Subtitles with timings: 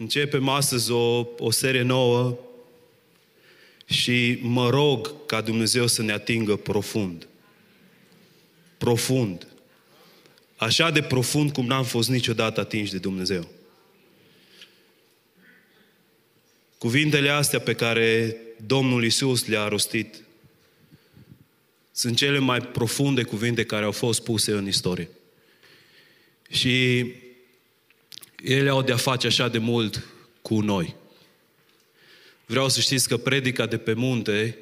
[0.00, 2.38] Începem astăzi o, o serie nouă
[3.84, 7.28] și mă rog ca Dumnezeu să ne atingă profund.
[8.78, 9.46] Profund.
[10.56, 13.48] Așa de profund cum n-am fost niciodată atinși de Dumnezeu.
[16.78, 18.36] Cuvintele astea pe care
[18.66, 20.24] Domnul Isus le-a rostit
[21.92, 25.08] sunt cele mai profunde cuvinte care au fost puse în istorie.
[26.50, 27.04] Și
[28.42, 30.04] ele au de-a face așa de mult
[30.42, 30.94] cu noi.
[32.46, 34.58] Vreau să știți că predica de pe munte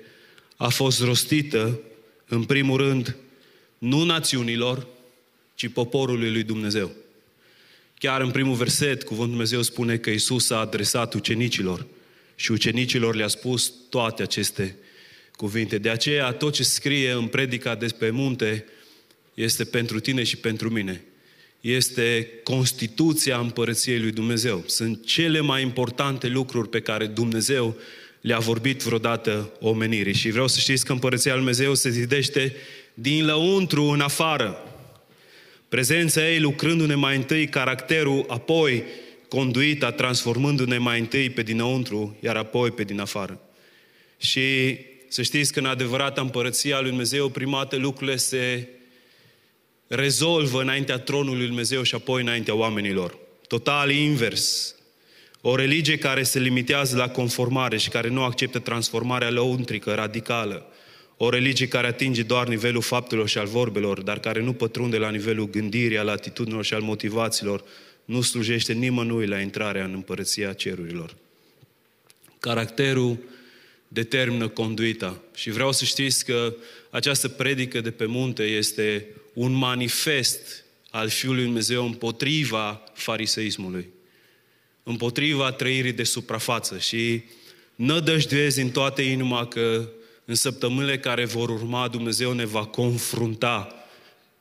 [0.56, 1.80] a fost rostită,
[2.28, 3.16] în primul rând,
[3.78, 4.86] nu națiunilor,
[5.54, 6.90] ci poporului lui Dumnezeu.
[7.98, 11.86] Chiar în primul verset, cuvântul Dumnezeu spune că Isus a adresat ucenicilor
[12.34, 14.76] și ucenicilor le-a spus toate aceste
[15.36, 15.78] cuvinte.
[15.78, 18.64] De aceea, tot ce scrie în predica despre munte
[19.34, 21.04] este pentru tine și pentru mine.
[21.60, 24.64] Este Constituția Împărăției lui Dumnezeu.
[24.66, 27.76] Sunt cele mai importante lucruri pe care Dumnezeu
[28.20, 30.14] le-a vorbit vreodată omenirii.
[30.14, 32.54] Și vreau să știți că Împărăția lui Dumnezeu se zidește
[32.94, 34.62] din lăuntru în afară.
[35.68, 38.84] Prezența ei lucrându-ne mai întâi caracterul, apoi
[39.28, 43.40] conduita, transformându-ne mai întâi pe dinăuntru, iar apoi pe din afară.
[44.18, 44.78] Și
[45.08, 48.68] să știți că în adevărata împărăția lui Dumnezeu, primate lucrurile se
[49.88, 53.18] rezolvă înaintea tronului lui Dumnezeu și apoi înaintea oamenilor.
[53.46, 54.74] Total invers.
[55.40, 60.66] O religie care se limitează la conformare și care nu acceptă transformarea lăuntrică, radicală.
[61.16, 65.10] O religie care atinge doar nivelul faptelor și al vorbelor, dar care nu pătrunde la
[65.10, 67.64] nivelul gândirii, al atitudinilor și al motivațiilor,
[68.04, 71.14] nu slujește nimănui la intrarea în împărăția cerurilor.
[72.38, 73.18] Caracterul
[73.88, 75.22] determină conduita.
[75.34, 76.54] Și vreau să știți că
[76.90, 79.06] această predică de pe munte este
[79.38, 83.88] un manifest al Fiului Dumnezeu împotriva fariseismului,
[84.82, 87.22] împotriva trăirii de suprafață și
[87.74, 89.88] nădăjduiesc în toată inima că
[90.24, 93.74] în săptămânile care vor urma Dumnezeu ne va confrunta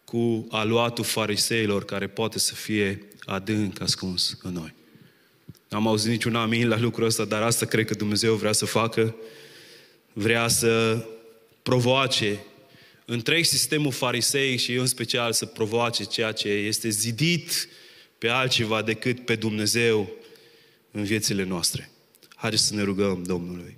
[0.06, 4.74] cu aluatul fariseilor care poate să fie adânc ascuns în noi.
[5.69, 9.16] N-am auzit niciun amin la lucrul ăsta, dar asta cred că Dumnezeu vrea să facă.
[10.14, 11.06] Vrea să
[11.62, 12.40] provoace
[13.09, 17.68] întreg sistemul farisei și în special să provoace ceea ce este zidit
[18.18, 20.12] pe altceva decât pe Dumnezeu
[20.91, 21.90] în viețile noastre.
[22.35, 23.75] Haideți să ne rugăm Domnului.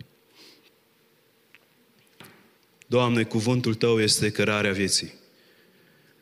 [2.87, 5.13] Doamne, cuvântul Tău este cărarea vieții.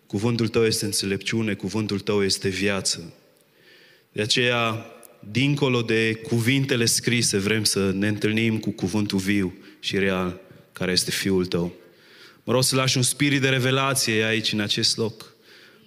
[0.07, 3.13] Cuvântul Tău este înțelepciune, cuvântul Tău este viață.
[4.11, 4.85] De aceea,
[5.31, 10.41] dincolo de cuvintele scrise, vrem să ne întâlnim cu cuvântul viu și real,
[10.71, 11.73] care este Fiul Tău.
[12.47, 15.35] Mă rog să lași un spirit de revelație aici, în acest loc.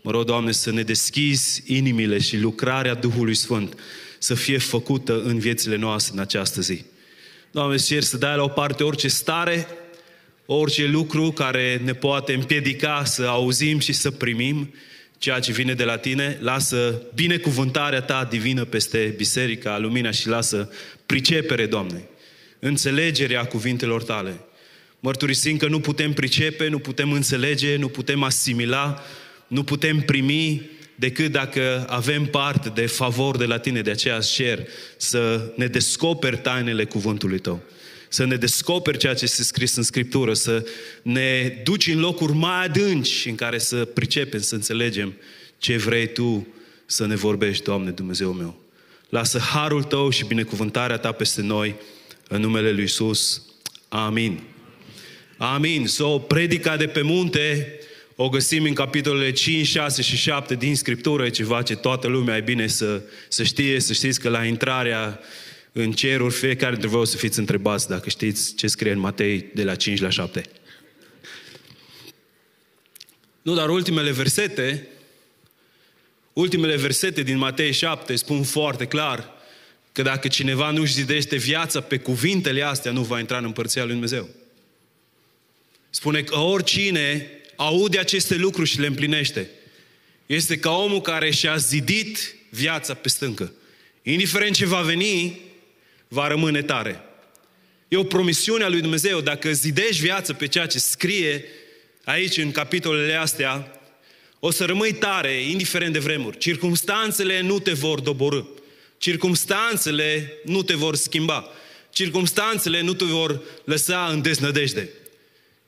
[0.02, 3.80] Mă rog, Doamne, să ne deschizi inimile și lucrarea Duhului Sfânt
[4.18, 6.84] să fie făcută în viețile noastre în această zi.
[7.50, 9.66] Doamne, cer să dai la o parte orice stare,
[10.46, 14.74] orice lucru care ne poate împiedica să auzim și să primim
[15.18, 20.72] ceea ce vine de la tine, lasă binecuvântarea ta divină peste biserica, lumina și lasă
[21.06, 22.08] pricepere, Doamne,
[22.58, 24.40] înțelegerea cuvintelor tale.
[25.00, 29.02] Mărturisim că nu putem pricepe, nu putem înțelege, nu putem asimila,
[29.46, 34.66] nu putem primi decât dacă avem parte de favor de la tine, de aceea cer
[34.96, 37.62] să ne descoperi tainele cuvântului tău
[38.12, 40.66] să ne descoperi ceea ce este scris în Scriptură, să
[41.02, 45.14] ne duci în locuri mai adânci în care să pricepem, să înțelegem
[45.58, 46.46] ce vrei Tu
[46.86, 48.60] să ne vorbești, Doamne Dumnezeu meu.
[49.08, 51.74] Lasă harul Tău și binecuvântarea Ta peste noi,
[52.28, 53.42] în numele Lui Isus.
[53.88, 54.42] Amin.
[55.42, 55.86] Amin.
[55.86, 57.74] So, predica de pe munte
[58.16, 62.36] o găsim în capitolele 5, 6 și 7 din Scriptură, e ceva ce toată lumea
[62.36, 65.20] e bine să, să știe, să știți că la intrarea
[65.72, 69.50] în ceruri, fiecare dintre voi o să fiți întrebați dacă știți ce scrie în Matei
[69.54, 70.42] de la 5 la 7.
[73.42, 74.88] Nu, dar ultimele versete,
[76.32, 79.30] ultimele versete din Matei 7 spun foarte clar
[79.92, 83.92] că dacă cineva nu-și zidește viața pe cuvintele astea, nu va intra în împărția lui
[83.92, 84.28] Dumnezeu.
[85.90, 89.50] Spune că oricine aude aceste lucruri și le împlinește,
[90.26, 93.52] este ca omul care și-a zidit viața pe stâncă.
[94.02, 95.40] Indiferent ce va veni,
[96.08, 97.00] va rămâne tare.
[97.88, 99.20] E o promisiune a lui Dumnezeu.
[99.20, 101.44] Dacă zidești viață pe ceea ce scrie
[102.04, 103.80] aici în capitolele astea,
[104.38, 106.38] o să rămâi tare, indiferent de vremuri.
[106.38, 108.42] Circumstanțele nu te vor doborâ.
[108.98, 111.48] Circumstanțele nu te vor schimba.
[111.92, 114.88] Circumstanțele nu te vor lăsa în deznădejde.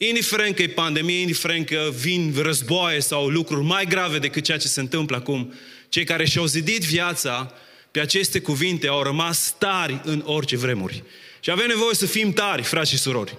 [0.08, 4.68] Indiferent că e pandemie, indiferent că vin războaie sau lucruri mai grave decât ceea ce
[4.68, 5.54] se întâmplă acum,
[5.88, 7.54] cei care și-au zidit viața
[7.90, 11.02] pe aceste cuvinte au rămas tari în orice vremuri.
[11.40, 13.36] Și avem nevoie să fim tari, frați și surori.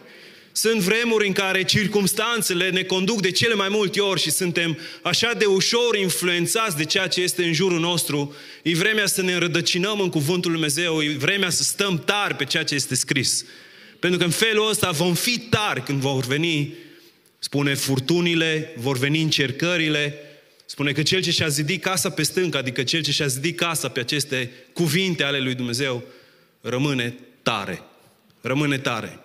[0.51, 5.33] Sunt vremuri în care circumstanțele ne conduc de cele mai multe ori și suntem așa
[5.37, 8.35] de ușor influențați de ceea ce este în jurul nostru.
[8.61, 12.45] E vremea să ne înrădăcinăm în Cuvântul Lui Dumnezeu, e vremea să stăm tari pe
[12.45, 13.45] ceea ce este scris.
[14.03, 16.73] Pentru că în felul ăsta vom fi tari când vor veni,
[17.39, 20.15] spune, furtunile, vor veni încercările,
[20.65, 23.89] Spune că cel ce și-a zidit casa pe stâncă, adică cel ce și-a zidit casa
[23.89, 26.03] pe aceste cuvinte ale lui Dumnezeu,
[26.61, 27.81] rămâne tare.
[28.41, 29.19] Rămâne tare.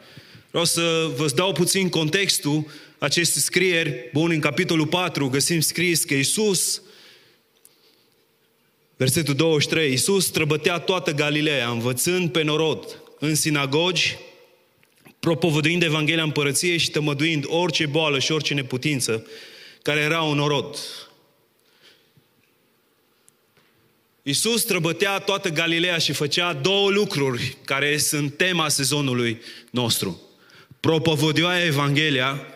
[0.50, 2.66] Vreau să vă dau puțin contextul
[2.98, 4.10] acestei scrieri.
[4.12, 6.82] Bun, în capitolul 4 găsim scris că Iisus,
[8.96, 14.16] versetul 23, Iisus străbătea toată Galileea, învățând pe norod, în sinagogi,
[15.20, 19.26] propovăduind Evanghelia Împărăției și tămăduind orice boală și orice neputință
[19.82, 20.76] care era un norod.
[24.22, 30.20] Iisus străbătea toată Galileea și făcea două lucruri care sunt tema sezonului nostru.
[30.80, 32.46] Propovădioa Evanghelia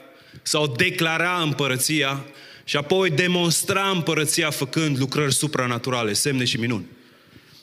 [0.43, 2.25] sau declara împărăția
[2.65, 6.87] și apoi demonstra împărăția făcând lucrări supranaturale, semne și minuni.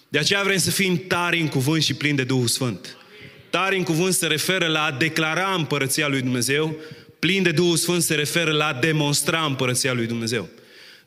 [0.08, 2.98] De aceea vrem să fim tari în cuvânt și plini de Duhul Sfânt.
[3.50, 6.76] Tari în cuvânt se referă la a declara împărăția lui Dumnezeu,
[7.20, 10.50] plin de Duhul Sfânt se referă la a demonstra împărăția lui Dumnezeu.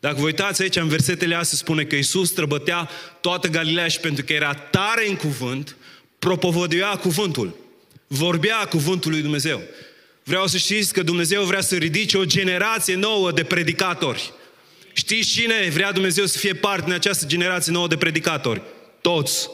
[0.01, 2.91] Dacă vă uitați aici în versetele astea spune că Iisus străbătea
[3.21, 5.77] toată Galileea și pentru că era tare în cuvânt,
[6.19, 7.57] propovăduia cuvântul.
[8.07, 9.63] Vorbea cuvântul lui Dumnezeu.
[10.25, 14.33] Vreau să știți că Dumnezeu vrea să ridice o generație nouă de predicatori.
[14.93, 18.63] Știți cine vrea Dumnezeu să fie parte în această generație nouă de predicatori?
[19.01, 19.49] Toți.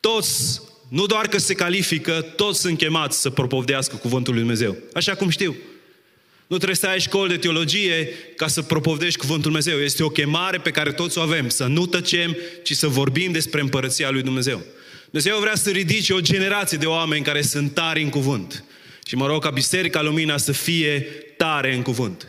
[0.00, 0.60] Toți,
[0.92, 4.76] nu doar că se califică, toți sunt chemați să propovdească cuvântul lui Dumnezeu.
[4.94, 5.56] Așa cum știu.
[6.46, 9.78] Nu trebuie să ai școli de teologie ca să propovdești Cuvântul Dumnezeu.
[9.78, 11.48] Este o chemare pe care toți o avem.
[11.48, 14.62] Să nu tăcem, ci să vorbim despre împărăția lui Dumnezeu.
[15.04, 18.64] Dumnezeu vrea să ridice o generație de oameni care sunt tari în cuvânt.
[19.06, 21.00] Și mă rog ca Biserica Lumina să fie
[21.36, 22.26] tare în cuvânt.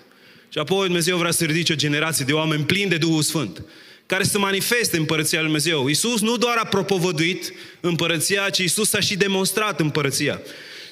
[0.50, 3.64] Și apoi Dumnezeu vrea să ridice o generație de oameni plini de Duhul Sfânt,
[4.06, 5.88] care să manifeste împărăția lui Dumnezeu.
[5.88, 10.42] Iisus nu doar a propovăduit împărăția, ci Iisus a și demonstrat împărăția.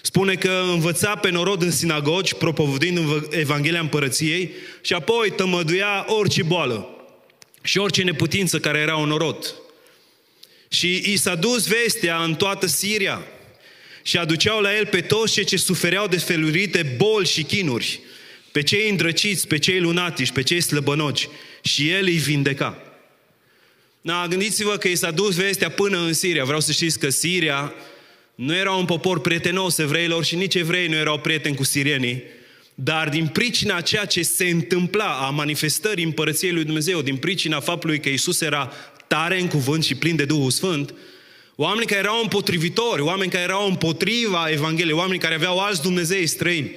[0.01, 2.99] Spune că învăța pe norod în sinagogi, propovăduind
[3.29, 6.89] Evanghelia Împărăției și apoi tămăduia orice boală
[7.63, 9.55] și orice neputință care era în norod.
[10.69, 13.21] Și i s-a dus vestea în toată Siria
[14.03, 17.99] și aduceau la el pe toți cei ce sufereau de felurite boli și chinuri,
[18.51, 21.27] pe cei îndrăciți, pe cei lunatici, pe cei slăbănoci
[21.61, 22.90] și el îi vindeca.
[24.01, 26.43] Na, gândiți-vă că i s-a dus vestea până în Siria.
[26.43, 27.73] Vreau să știți că Siria
[28.35, 32.23] nu era un popor prietenos evreilor și nici evrei nu erau prieteni cu sirienii,
[32.75, 37.99] dar din pricina ceea ce se întâmpla, a manifestării împărăției lui Dumnezeu, din pricina faptului
[37.99, 38.71] că Isus era
[39.07, 40.93] tare în cuvânt și plin de Duhul Sfânt,
[41.55, 46.71] oameni care erau împotrivitori, oameni care erau împotriva Evangheliei, oameni care aveau alți Dumnezei străini,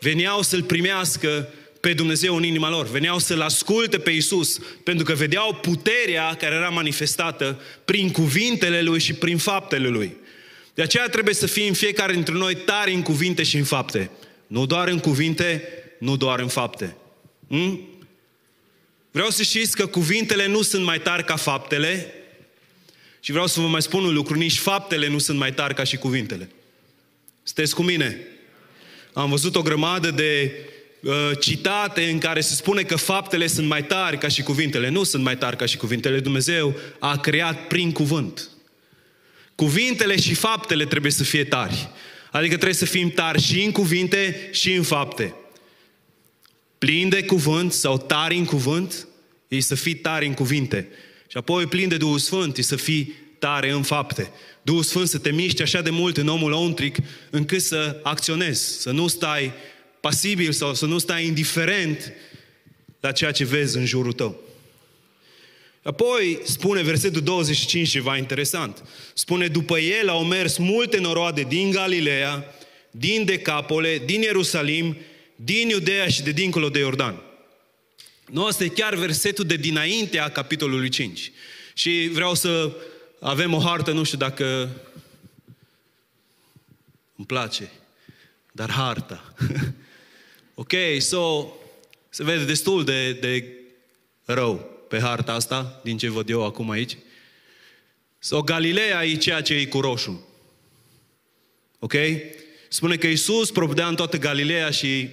[0.00, 2.86] veneau să-L primească pe Dumnezeu în inima lor.
[2.86, 9.00] Veneau să-L asculte pe Isus, pentru că vedeau puterea care era manifestată prin cuvintele Lui
[9.00, 10.16] și prin faptele Lui.
[10.74, 14.10] De aceea trebuie să fim fiecare dintre noi tari în cuvinte și în fapte.
[14.46, 16.96] Nu doar în cuvinte, nu doar în fapte.
[17.48, 17.88] Hmm?
[19.10, 22.12] Vreau să știți că cuvintele nu sunt mai tari ca faptele
[23.20, 25.84] și vreau să vă mai spun un lucru, nici faptele nu sunt mai tari ca
[25.84, 26.50] și cuvintele.
[27.42, 28.26] Sunteți cu mine?
[29.12, 30.77] Am văzut o grămadă de uh,
[31.40, 34.88] citate în care se spune că faptele sunt mai tari ca și cuvintele.
[34.88, 36.20] Nu sunt mai tari ca și cuvintele.
[36.20, 38.48] Dumnezeu a creat prin cuvânt.
[39.54, 41.88] Cuvintele și faptele trebuie să fie tari.
[42.30, 45.34] Adică trebuie să fim tari și în cuvinte și în fapte.
[46.78, 49.08] Plin de cuvânt sau tari în cuvânt,
[49.48, 50.88] e să fii tari în cuvinte.
[51.28, 54.30] Și apoi plin de Duhul Sfânt, e să fii tare în fapte.
[54.62, 56.96] Duhul Sfânt să te miști așa de mult în omul lăuntric
[57.30, 59.52] încât să acționezi, să nu stai
[60.00, 62.12] pasibil sau să nu stai indiferent
[63.00, 64.40] la ceea ce vezi în jurul tău.
[65.82, 68.84] Apoi spune versetul 25 ceva interesant.
[69.14, 72.54] Spune, după el au mers multe noroade din Galileea,
[72.90, 74.96] din Decapole, din Ierusalim,
[75.36, 77.22] din Iudeea și de dincolo de Iordan.
[78.30, 81.32] Nu, asta e chiar versetul de dinaintea capitolului 5.
[81.74, 82.72] Și vreau să
[83.20, 84.70] avem o hartă, nu știu dacă
[87.16, 87.70] îmi place,
[88.52, 89.34] dar harta.
[90.58, 91.52] ok, so,
[92.08, 93.44] se vede destul de, de
[94.24, 94.54] rău
[94.88, 96.96] pe harta asta, din ce văd eu acum aici.
[98.18, 100.26] Sau Galileea e ceea ce e cu roșu.
[101.78, 101.94] Ok?
[102.68, 105.08] Spune că Iisus propdea în toată Galileea și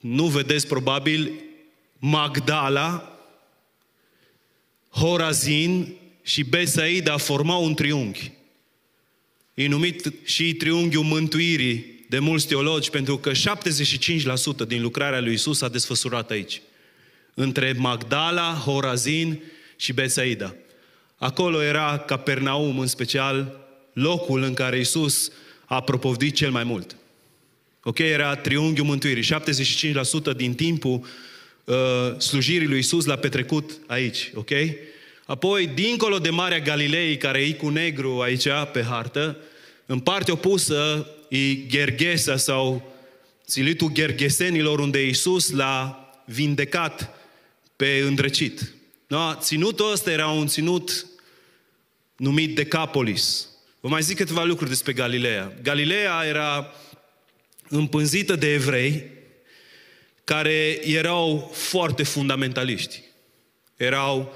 [0.00, 1.32] nu vedeți probabil
[1.98, 3.18] Magdala,
[4.90, 8.32] Horazin și Besaida formau un triunghi.
[9.54, 15.62] E numit și triunghiul mântuirii de mulți teologi, pentru că 75% din lucrarea lui Isus
[15.62, 16.60] a desfășurat aici.
[17.34, 19.42] Între Magdala, Horazin
[19.76, 20.54] și Besaida.
[21.16, 23.60] Acolo era Capernaum, în special,
[23.92, 25.30] locul în care Isus
[25.64, 26.96] a propovdit cel mai mult.
[27.82, 27.98] Ok?
[27.98, 29.28] Era triunghiul mântuirii.
[30.32, 31.06] 75% din timpul
[31.64, 31.74] uh,
[32.18, 34.30] slujirii lui Isus l-a petrecut aici.
[34.34, 34.50] Ok?
[35.26, 39.36] Apoi, dincolo de Marea Galilei, care e cu negru aici pe hartă,
[39.86, 42.94] în partea opusă e Gergesa sau
[43.46, 47.10] țilitul Gergesenilor, unde Isus l-a vindecat
[47.76, 48.74] pe îndrăcit.
[49.06, 49.38] Da?
[49.40, 51.06] Ținutul ăsta era un ținut
[52.16, 53.48] numit Decapolis.
[53.80, 55.52] Vă mai zic câteva lucruri despre Galileea.
[55.62, 56.72] Galileea era
[57.68, 59.04] împânzită de evrei
[60.24, 63.02] care erau foarte fundamentaliști.
[63.76, 64.34] Erau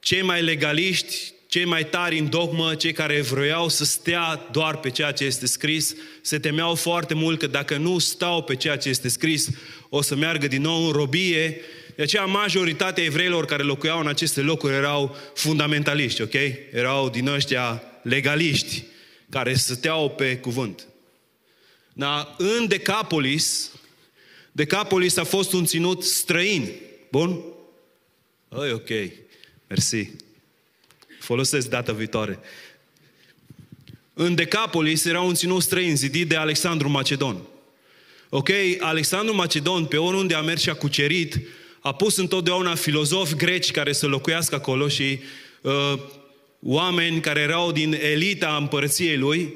[0.00, 4.90] cei mai legaliști, cei mai tari în dogmă, cei care vroiau să stea doar pe
[4.90, 8.88] ceea ce este scris, se temeau foarte mult că dacă nu stau pe ceea ce
[8.88, 9.48] este scris,
[9.88, 11.60] o să meargă din nou în robie.
[11.96, 16.34] De aceea majoritatea evreilor care locuiau în aceste locuri erau fundamentaliști, ok?
[16.72, 18.84] Erau din ăștia legaliști,
[19.30, 20.86] care stăteau pe cuvânt.
[21.92, 22.34] Da?
[22.38, 23.70] În Decapolis,
[24.52, 26.72] Decapolis a fost un ținut străin.
[27.10, 27.42] Bun?
[28.48, 28.88] Oi, ok.
[29.68, 30.10] Mersi.
[31.26, 32.38] Folosesc data viitoare.
[34.14, 37.36] În Decapolis era un ținut străin zidit de Alexandru Macedon.
[38.28, 41.40] Ok, Alexandru Macedon, pe oriunde a mers și a cucerit,
[41.80, 45.18] a pus întotdeauna filozofi greci care să locuiască acolo și
[45.60, 45.98] uh,
[46.62, 49.54] oameni care erau din elita împărăției lui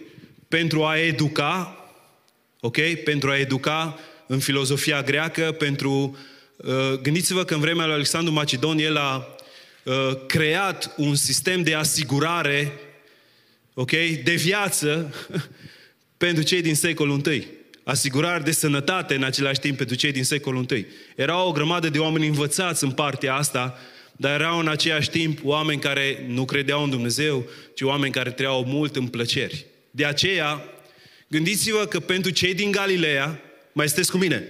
[0.49, 1.85] pentru a educa,
[2.61, 6.17] ok, pentru a educa în filozofia greacă, pentru...
[6.57, 9.35] Uh, gândiți-vă că în vremea lui Alexandru Macedon el a
[9.91, 12.73] Uh, creat un sistem de asigurare,
[13.75, 13.91] ok,
[14.25, 15.15] de viață
[16.25, 17.47] pentru cei din secolul I.
[17.85, 20.87] Asigurare de sănătate în același timp pentru cei din secolul I.
[21.17, 23.79] Era o grămadă de oameni învățați în partea asta,
[24.13, 28.65] dar erau în același timp oameni care nu credeau în Dumnezeu, ci oameni care trăiau
[28.65, 29.67] mult în plăceri.
[29.91, 30.65] De aceea,
[31.29, 33.41] gândiți-vă că pentru cei din Galileea,
[33.73, 34.49] mai sunteți cu mine,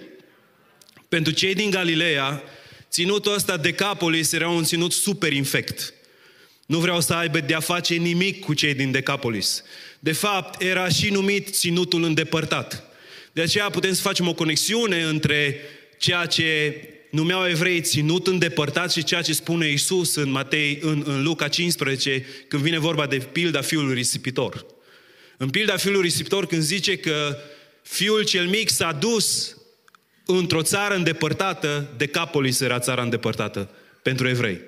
[1.08, 2.42] pentru cei din Galileea,
[2.90, 5.94] Ținutul ăsta de Decapolis era un ținut super infect.
[6.66, 9.62] Nu vreau să aibă de-a face nimic cu cei din Decapolis.
[9.98, 12.84] De fapt, era și numit ținutul îndepărtat.
[13.32, 15.60] De aceea putem să facem o conexiune între
[15.98, 16.74] ceea ce
[17.10, 22.26] numeau evrei ținut îndepărtat și ceea ce spune Isus în, Matei, în, în Luca 15,
[22.48, 24.66] când vine vorba de pilda fiului risipitor.
[25.36, 27.38] În pilda fiului risipitor, când zice că
[27.82, 29.56] fiul cel mic s-a dus
[30.38, 33.68] într-o țară îndepărtată, Decapolis era țara îndepărtată
[34.02, 34.60] pentru evrei.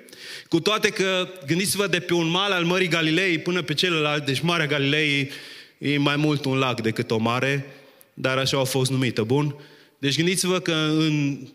[0.47, 4.39] Cu toate că, gândiți-vă, de pe un mal al Mării Galilei până pe celălalt, deci
[4.39, 5.31] Marea Galilei
[5.77, 7.65] e mai mult un lac decât o mare,
[8.13, 9.55] dar așa a fost numită, bun?
[9.97, 11.47] Deci gândiți-vă că în,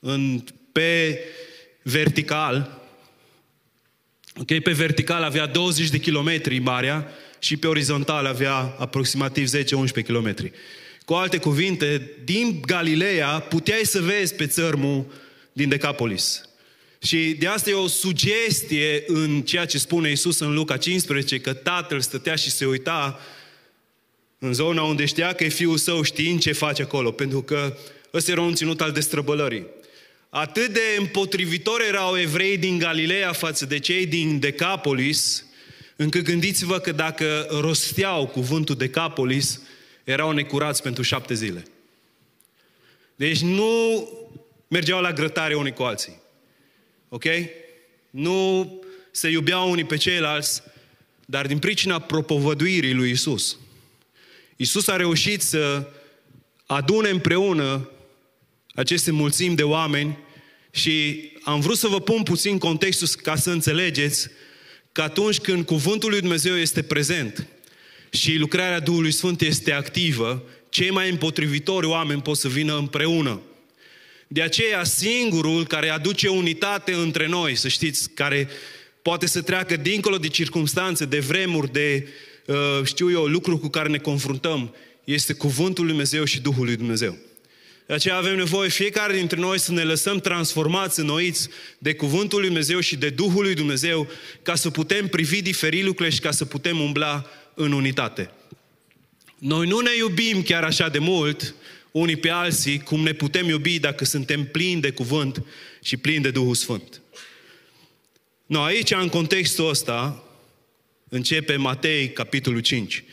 [0.00, 1.18] în, pe
[1.82, 2.80] vertical,
[4.36, 10.52] ok, pe vertical avea 20 de kilometri marea și pe orizontal avea aproximativ 10-11 kilometri.
[11.04, 15.12] Cu alte cuvinte, din Galileea puteai să vezi pe țărmul
[15.52, 16.48] din Decapolis.
[17.02, 21.52] Și de asta e o sugestie în ceea ce spune Isus în Luca 15, că
[21.52, 23.20] tatăl stătea și se uita
[24.38, 27.76] în zona unde știa că e fiul său știind ce face acolo, pentru că
[28.14, 29.66] ăsta era un ținut al destrăbălării.
[30.28, 35.44] Atât de împotrivitori erau evrei din Galileea față de cei din Decapolis,
[35.96, 39.60] încât gândiți-vă că dacă rosteau cuvântul Decapolis,
[40.04, 41.64] erau necurați pentru șapte zile.
[43.16, 44.08] Deci nu
[44.68, 46.20] mergeau la grătare unii cu alții.
[47.08, 47.24] Ok?
[48.10, 48.74] Nu
[49.10, 50.62] se iubeau unii pe ceilalți,
[51.26, 53.58] dar din pricina propovăduirii lui Isus.
[54.56, 55.88] Isus a reușit să
[56.66, 57.90] adune împreună
[58.74, 60.18] aceste mulțimi de oameni
[60.70, 64.28] și am vrut să vă pun puțin contextul ca să înțelegeți
[64.92, 67.46] că atunci când cuvântul lui Dumnezeu este prezent,
[68.10, 73.40] și lucrarea Duhului Sfânt este activă, cei mai împotrivitori oameni pot să vină împreună.
[74.28, 78.48] De aceea, singurul care aduce unitate între noi, să știți, care
[79.02, 82.08] poate să treacă dincolo de circunstanțe, de vremuri, de,
[82.46, 84.74] uh, știu eu, lucruri cu care ne confruntăm,
[85.04, 87.16] este Cuvântul lui Dumnezeu și Duhul lui Dumnezeu.
[87.86, 91.48] De aceea avem nevoie fiecare dintre noi să ne lăsăm transformați, înnoiți
[91.78, 94.08] de Cuvântul lui Dumnezeu și de Duhul lui Dumnezeu,
[94.42, 98.30] ca să putem privi diferit lucrurile și ca să putem umbla în unitate.
[99.38, 101.54] Noi nu ne iubim chiar așa de mult
[101.90, 105.44] unii pe alții cum ne putem iubi dacă suntem plini de cuvânt
[105.82, 107.00] și plini de Duhul Sfânt.
[108.46, 110.24] No, aici, în contextul ăsta,
[111.08, 113.04] începe Matei, capitolul 5.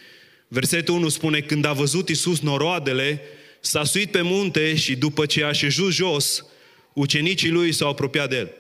[0.48, 3.22] Versetul 1 spune, când a văzut Iisus noroadele,
[3.60, 6.46] s-a suit pe munte și după ce a șezut jos,
[6.94, 8.52] ucenicii lui s-au apropiat de el.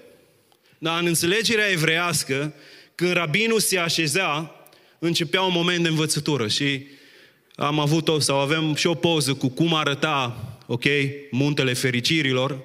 [0.78, 2.54] Dar în înțelegerea evrească,
[2.96, 4.57] când rabinul se așeza,
[5.00, 6.86] începea un moment de învățătură și
[7.56, 10.84] am avut o, sau avem și o poză cu cum arăta, ok,
[11.32, 12.60] muntele fericirilor.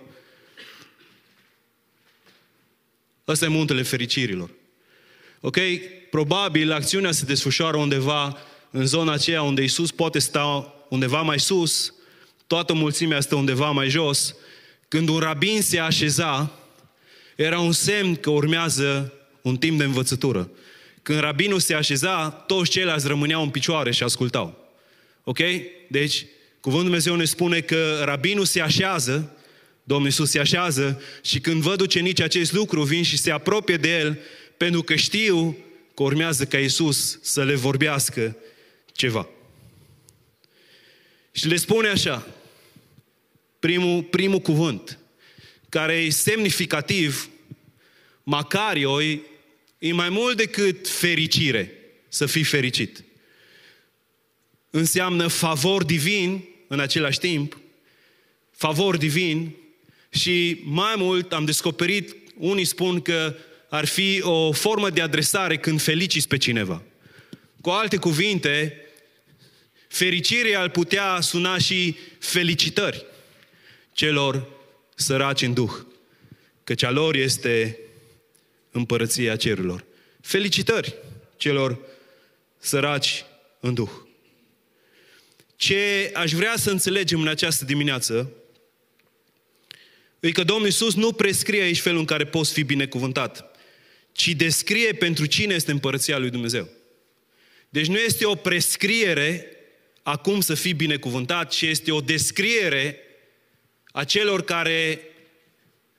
[3.29, 4.51] Ăsta e muntele fericirilor.
[5.41, 5.57] Ok?
[6.11, 8.39] Probabil acțiunea se desfășoară undeva
[8.71, 11.95] în zona aceea unde Isus poate sta undeva mai sus,
[12.47, 14.35] toată mulțimea stă undeva mai jos.
[14.89, 16.59] Când un rabin se așeza,
[17.37, 19.13] era un semn că urmează
[19.43, 20.51] un timp de învățătură.
[21.03, 24.71] Când rabinul se așeza, toți ceilalți rămâneau în picioare și ascultau.
[25.25, 25.39] Ok?
[25.89, 26.27] Deci,
[26.63, 29.37] Cuvântul Dumnezeu ne spune că rabinul se așează,
[29.85, 33.99] Domnul Iisus se așează și când văd ucenicii acest lucru, vin și se apropie de
[33.99, 34.19] El,
[34.57, 35.57] pentru că știu
[35.95, 38.37] că urmează ca Iisus să le vorbească
[38.93, 39.29] ceva.
[41.33, 42.27] Și le spune așa,
[43.59, 44.99] primul, primul cuvânt,
[45.69, 47.29] care e semnificativ,
[48.23, 49.01] Macario,
[49.83, 51.73] e, e mai mult decât fericire,
[52.09, 53.05] să fii fericit.
[54.71, 57.61] Înseamnă favor divin în același timp,
[58.51, 59.57] favor divin
[60.11, 63.37] și mai mult am descoperit, unii spun că
[63.69, 66.83] ar fi o formă de adresare când feliciți pe cineva.
[67.61, 68.77] Cu alte cuvinte,
[69.89, 73.05] fericirea ar putea suna și felicitări
[73.93, 74.49] celor
[74.95, 75.73] săraci în Duh,
[76.65, 77.79] căci a lor este
[78.73, 79.85] împărăția cerurilor.
[80.21, 80.95] Felicitări
[81.37, 81.79] celor
[82.59, 83.25] săraci
[83.61, 83.91] în Duh.
[85.57, 88.33] Ce aș vrea să înțelegem în această dimineață
[90.21, 93.57] e că Domnul Iisus nu prescrie aici felul în care poți fi binecuvântat,
[94.13, 96.69] ci descrie pentru cine este împărăția lui Dumnezeu.
[97.69, 99.47] Deci nu este o prescriere
[100.03, 102.99] acum să fii binecuvântat, ci este o descriere
[103.93, 105.01] a celor care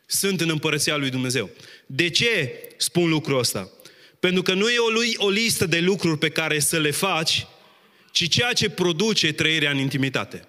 [0.06, 1.50] sunt în împărăția lui Dumnezeu.
[1.86, 3.72] De ce spun lucrul ăsta?
[4.20, 7.46] Pentru că nu e o, o listă de lucruri pe care să le faci,
[8.12, 10.48] ci ceea ce produce trăirea în intimitate.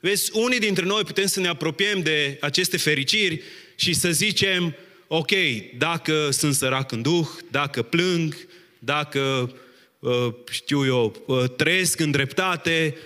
[0.00, 3.42] Vezi, unii dintre noi putem să ne apropiem de aceste fericiri
[3.74, 5.30] și să zicem, ok,
[5.78, 9.54] dacă sunt sărac în duh, dacă plâng, dacă,
[9.98, 12.96] uh, știu eu, uh, trăiesc în dreptate,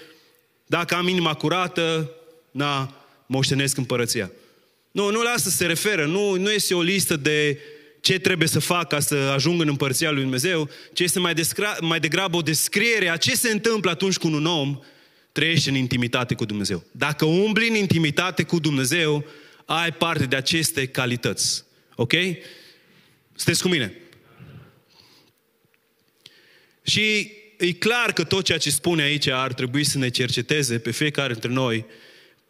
[0.66, 2.10] dacă am inima curată,
[2.50, 4.30] na, moștenesc împărăția.
[4.94, 7.58] Nu, nu la asta se referă, nu, nu este o listă de
[8.00, 11.78] ce trebuie să fac ca să ajung în împărția lui Dumnezeu, ci este mai, descra-
[11.80, 14.78] mai degrabă o descriere a ce se întâmplă atunci când un om
[15.32, 16.84] trăiește în intimitate cu Dumnezeu.
[16.90, 19.24] Dacă umbli în intimitate cu Dumnezeu,
[19.64, 21.64] ai parte de aceste calități.
[21.96, 22.12] Ok?
[23.34, 23.94] Sunteți cu mine?
[26.82, 30.90] Și e clar că tot ceea ce spune aici ar trebui să ne cerceteze pe
[30.90, 31.86] fiecare dintre noi,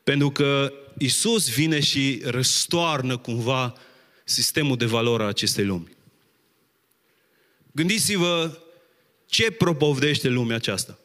[0.03, 3.75] pentru că Isus vine și răstoarnă cumva
[4.25, 5.97] sistemul de valori a acestei lumi.
[7.73, 8.59] Gândiți-vă
[9.27, 10.99] ce propovdește lumea aceasta.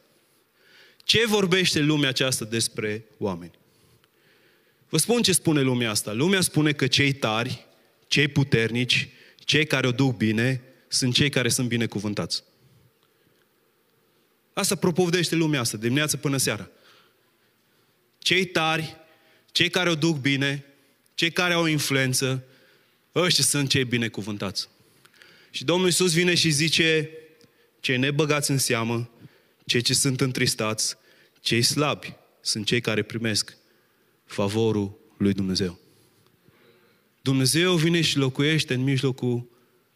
[1.04, 3.52] Ce vorbește lumea aceasta despre oameni?
[4.88, 6.12] Vă spun ce spune lumea asta.
[6.12, 7.66] Lumea spune că cei tari,
[8.08, 12.42] cei puternici, cei care o duc bine, sunt cei care sunt binecuvântați.
[14.52, 16.70] Asta propovdește lumea asta, dimineață până seara.
[18.18, 18.96] Cei tari,
[19.52, 20.64] cei care o duc bine,
[21.14, 22.44] cei care au influență,
[23.14, 24.68] ăștia sunt cei binecuvântați.
[25.50, 27.10] Și Domnul Iisus vine și zice,
[27.80, 29.10] cei nebăgați în seamă,
[29.66, 30.96] cei ce sunt întristați,
[31.40, 33.56] cei slabi, sunt cei care primesc
[34.24, 35.78] favorul lui Dumnezeu.
[37.22, 39.48] Dumnezeu vine și locuiește în mijlocul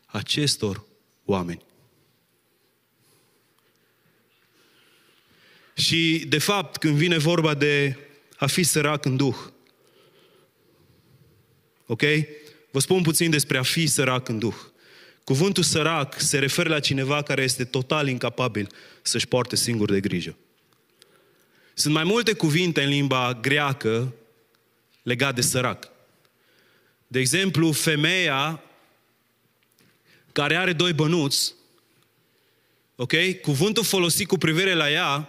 [0.07, 0.85] acestor
[1.25, 1.63] oameni.
[5.75, 7.97] Și, de fapt, când vine vorba de
[8.45, 9.37] a fi sărac în Duh,
[11.87, 12.03] ok?
[12.71, 14.55] Vă spun puțin despre a fi sărac în Duh.
[15.25, 18.69] Cuvântul sărac se referă la cineva care este total incapabil
[19.03, 20.37] să-și poarte singur de grijă.
[21.75, 24.15] Sunt mai multe cuvinte în limba greacă
[25.03, 25.89] legate de sărac.
[27.07, 28.63] De exemplu, femeia
[30.33, 31.55] care are doi bănuți,
[32.97, 33.13] ok?
[33.43, 35.29] Cuvântul folosit cu privire la ea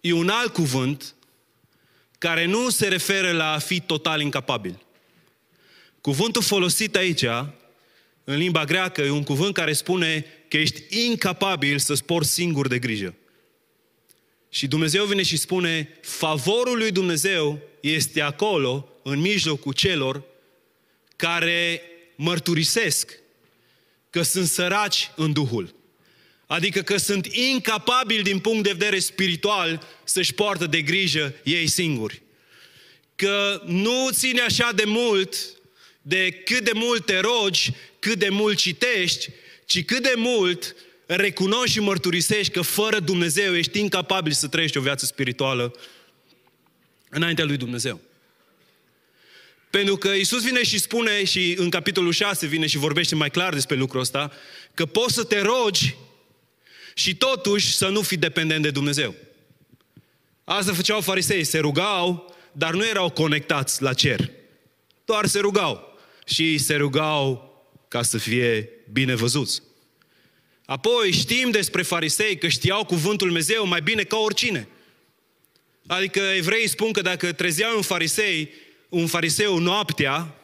[0.00, 1.14] e un alt cuvânt
[2.22, 4.82] care nu se referă la a fi total incapabil.
[6.00, 7.24] Cuvântul folosit aici,
[8.24, 12.78] în limba greacă, e un cuvânt care spune că ești incapabil să-ți porți singur de
[12.78, 13.14] grijă.
[14.48, 20.22] Și Dumnezeu vine și spune, favorul lui Dumnezeu este acolo, în mijlocul celor
[21.16, 21.82] care
[22.16, 23.18] mărturisesc
[24.10, 25.74] că sunt săraci în Duhul.
[26.52, 32.22] Adică că sunt incapabili din punct de vedere spiritual să-și poartă de grijă ei singuri.
[33.16, 35.36] Că nu ține așa de mult
[36.02, 39.28] de cât de mult te rogi, cât de mult citești,
[39.66, 44.80] ci cât de mult recunoști și mărturisești că fără Dumnezeu ești incapabil să trăiești o
[44.80, 45.76] viață spirituală
[47.08, 48.00] înaintea lui Dumnezeu.
[49.70, 53.52] Pentru că Isus vine și spune, și în capitolul 6 vine și vorbește mai clar
[53.54, 54.32] despre lucrul ăsta,
[54.74, 55.96] că poți să te rogi
[56.94, 59.14] și totuși să nu fii dependent de Dumnezeu.
[60.44, 64.30] Asta făceau farisei, se rugau, dar nu erau conectați la cer.
[65.04, 65.98] Doar se rugau.
[66.26, 67.50] Și se rugau
[67.88, 69.62] ca să fie bine văzuți.
[70.64, 74.68] Apoi știm despre farisei că știau cuvântul Dumnezeu mai bine ca oricine.
[75.86, 78.50] Adică evreii spun că dacă trezeau un farisei,
[78.88, 80.34] un fariseu noaptea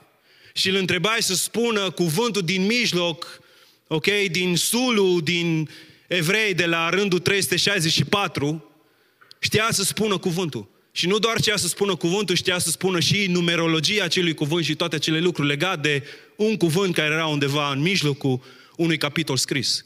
[0.55, 3.41] și îl întrebai să spună cuvântul din mijloc,
[3.87, 5.69] ok, din Sulu, din
[6.09, 8.73] evrei de la rândul 364,
[9.39, 10.69] știa să spună cuvântul.
[10.93, 14.75] Și nu doar știa să spună cuvântul, știa să spună și numerologia acelui cuvânt și
[14.75, 16.03] toate acele lucruri legate de
[16.37, 18.41] un cuvânt care era undeva în mijlocul
[18.77, 19.85] unui capitol scris.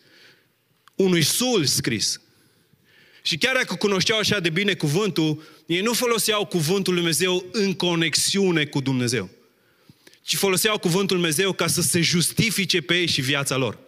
[0.94, 2.20] Unui sul scris.
[3.22, 7.74] Și chiar dacă cunoșteau așa de bine cuvântul, ei nu foloseau cuvântul Lui Dumnezeu în
[7.74, 9.30] conexiune cu Dumnezeu,
[10.22, 13.78] ci foloseau cuvântul Lui Dumnezeu ca să se justifice pe ei și viața lor.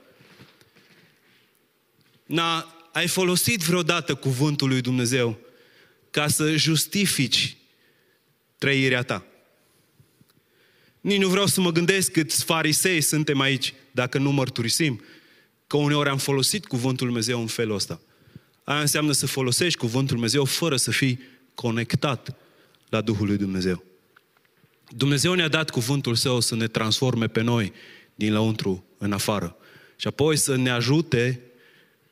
[2.26, 5.38] Na, ai folosit vreodată cuvântul lui Dumnezeu
[6.10, 7.56] ca să justifici
[8.58, 9.26] trăirea ta?
[11.00, 15.02] Nici nu vreau să mă gândesc câți farisei suntem aici, dacă nu mărturisim,
[15.66, 18.00] că uneori am folosit cuvântul Lui Dumnezeu în felul ăsta.
[18.64, 21.20] Aia înseamnă să folosești cuvântul Dumnezeu fără să fii
[21.54, 22.36] conectat
[22.88, 23.84] la Duhul lui Dumnezeu.
[24.88, 27.72] Dumnezeu ne-a dat cuvântul Său să ne transforme pe noi
[28.14, 29.56] din lăuntru în afară.
[29.96, 31.40] Și apoi să ne ajute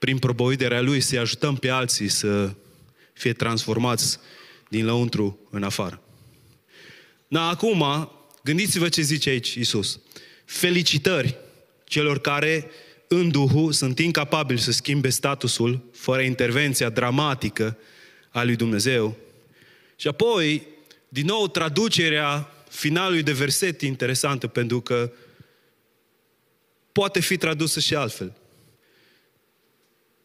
[0.02, 2.54] prin proboiderea Lui să ajutăm pe alții să
[3.12, 4.18] fie transformați
[4.68, 6.02] din lăuntru în afară.
[7.28, 8.10] Da, acum,
[8.44, 10.00] gândiți-vă ce zice aici Isus.
[10.44, 11.36] Felicitări
[11.84, 12.70] celor care
[13.08, 17.78] în Duhul sunt incapabili să schimbe statusul fără intervenția dramatică
[18.30, 19.16] a lui Dumnezeu.
[19.96, 20.66] Și apoi,
[21.08, 25.12] din nou, traducerea finalului de verset interesantă, pentru că
[26.92, 28.36] poate fi tradusă și altfel.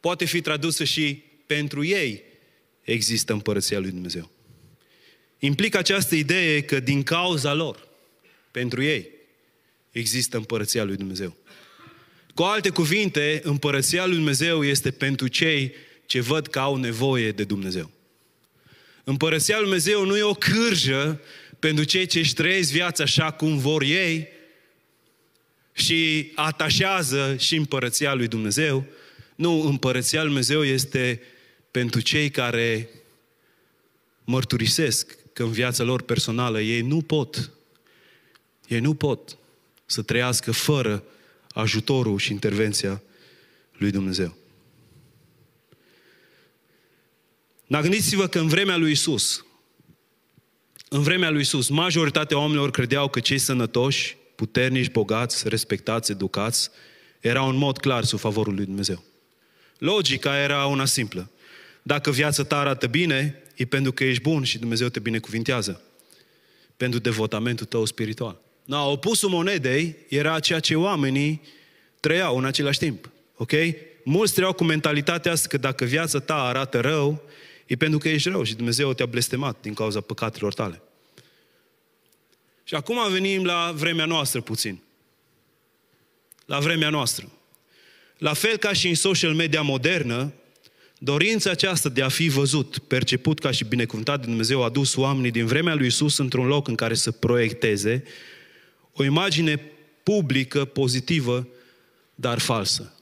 [0.08, 2.24] Poate fi tradusă și pentru ei
[2.82, 4.32] există împărăția lui Dumnezeu.
[5.40, 7.88] Implică această idee că din cauza lor,
[8.52, 9.10] pentru ei,
[9.92, 11.36] există împărăția lui Dumnezeu.
[12.34, 15.74] Cu alte cuvinte, împărăția lui Dumnezeu este pentru cei
[16.06, 17.92] ce văd că au nevoie de Dumnezeu.
[19.04, 21.22] Împărăția lui Dumnezeu nu e o cârjă
[21.60, 24.28] pentru cei ce își trăiesc viața așa cum vor ei
[25.74, 28.86] și atașează și împărăția lui Dumnezeu.
[29.38, 31.22] Nu, împărăția lui Dumnezeu este
[31.72, 32.90] pentru cei care
[34.24, 37.52] mărturisesc că în viața lor personală ei nu pot,
[38.68, 39.38] ei nu pot
[39.86, 41.04] să trăiască fără
[41.52, 43.02] ajutorul și intervenția
[43.72, 44.36] lui Dumnezeu.
[47.68, 49.46] Dar gândiți-vă că în vremea lui Isus,
[50.90, 56.70] în vremea lui Isus, majoritatea oamenilor credeau că cei sănătoși, puternici, bogați, respectați, educați,
[57.20, 59.04] erau în mod clar sub favorul lui Dumnezeu.
[59.78, 61.30] Logica era una simplă.
[61.82, 65.82] Dacă viața ta arată bine, e pentru că ești bun și Dumnezeu te binecuvintează.
[66.78, 68.40] Pentru devotamentul tău spiritual.
[68.66, 71.42] Na, opusul monedei era ceea ce oamenii
[72.00, 73.10] trăiau în același timp.
[73.36, 73.52] Ok?
[74.04, 77.22] Mulți trăiau cu mentalitatea asta că dacă viața ta arată rău,
[77.66, 80.82] e pentru că ești rău și Dumnezeu te-a blestemat din cauza păcatelor tale.
[82.64, 84.80] Și acum venim la vremea noastră puțin.
[86.46, 87.30] La vremea noastră.
[88.18, 90.34] La fel ca și în social media modernă,
[91.00, 95.32] dorința aceasta de a fi văzut, perceput ca și binecuvântat de Dumnezeu a dus oamenii
[95.32, 98.04] din vremea lui Isus într-un loc în care să proiecteze
[98.94, 99.62] o imagine
[100.04, 101.48] publică, pozitivă,
[102.16, 102.94] dar falsă.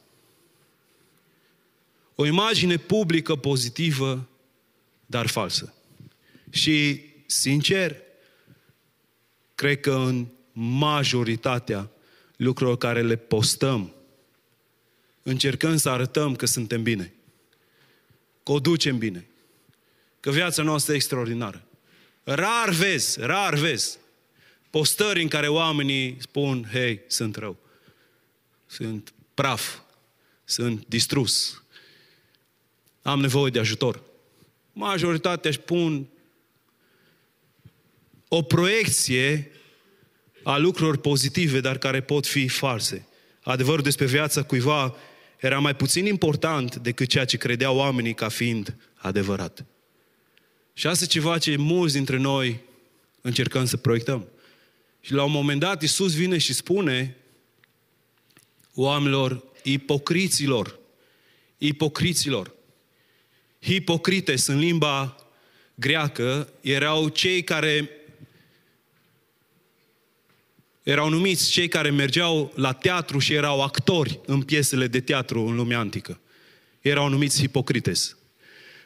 [2.16, 4.28] O imagine publică pozitivă,
[5.06, 5.74] dar falsă.
[6.50, 7.96] Și, sincer,
[9.56, 11.90] cred că în majoritatea
[12.36, 13.95] lucrurilor care le postăm,
[15.28, 17.14] încercăm să arătăm că suntem bine,
[18.44, 19.28] că o ducem bine,
[20.20, 21.68] că viața noastră e extraordinară.
[22.24, 23.98] Rar vezi, rar vezi
[24.70, 27.58] postări în care oamenii spun, hei, sunt rău,
[28.66, 29.78] sunt praf,
[30.44, 31.64] sunt distrus,
[33.02, 34.04] am nevoie de ajutor.
[34.74, 36.08] Majoritatea își pun
[38.28, 39.52] o proiecție
[40.44, 43.08] a lucrurilor pozitive, dar care pot fi false.
[43.44, 44.96] Adevărul despre viața cuiva
[45.40, 49.66] era mai puțin important decât ceea ce credeau oamenii ca fiind adevărat.
[50.74, 52.60] Și asta e ceva ce mulți dintre noi
[53.22, 54.28] încercăm să proiectăm.
[55.02, 57.18] Și la un moment dat Iisus vine și spune
[58.74, 60.80] oamenilor, ipocriților,
[61.58, 62.54] ipocriților,
[63.62, 65.16] hipocrites în limba
[65.76, 67.90] greacă erau cei care
[70.86, 75.56] erau numiți cei care mergeau la teatru și erau actori în piesele de teatru în
[75.56, 76.20] lumea antică.
[76.82, 78.18] Erau numiți hipocrites.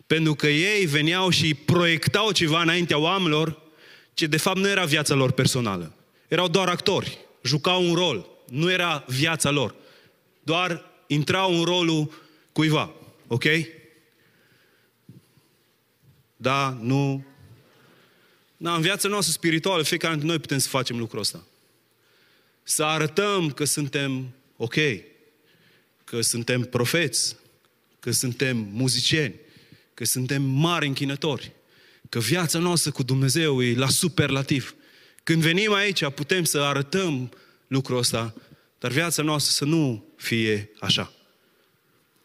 [0.07, 3.61] Pentru că ei veneau și proiectau ceva înaintea oamenilor
[4.13, 5.93] ce de fapt nu era viața lor personală.
[6.27, 9.75] Erau doar actori, jucau un rol, nu era viața lor.
[10.43, 12.13] Doar intrau în rolul
[12.51, 12.91] cuiva,
[13.27, 13.43] ok?
[16.35, 17.25] Da, nu.
[18.57, 21.43] Da, în viața noastră spirituală, fiecare dintre noi putem să facem lucrul ăsta.
[22.69, 24.75] Să arătăm că suntem ok,
[26.03, 27.35] că suntem profeți,
[27.99, 29.35] că suntem muzicieni,
[29.93, 31.51] că suntem mari închinători,
[32.09, 34.75] că viața noastră cu Dumnezeu e la superlativ.
[35.23, 37.31] Când venim aici, putem să arătăm
[37.67, 38.33] lucrul ăsta,
[38.79, 41.13] dar viața noastră să nu fie așa.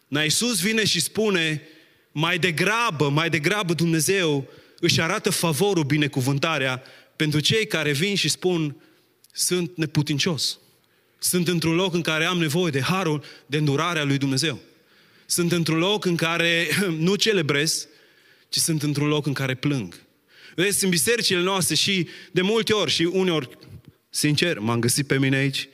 [0.09, 1.62] Na Iisus vine și spune,
[2.12, 4.48] mai degrabă, mai degrabă Dumnezeu
[4.80, 6.83] își arată favorul, binecuvântarea
[7.16, 8.76] pentru cei care vin și spun,
[9.37, 10.59] sunt neputincios.
[11.18, 14.61] Sunt într-un loc în care am nevoie de harul, de îndurarea lui Dumnezeu.
[15.27, 16.66] Sunt într-un loc în care
[17.07, 17.88] nu celebrez,
[18.49, 20.01] ci sunt într-un loc în care plâng.
[20.55, 23.49] Vedeți, în bisericile noastre și de multe ori și uneori,
[24.11, 25.68] sincer, m-am găsit pe mine aici,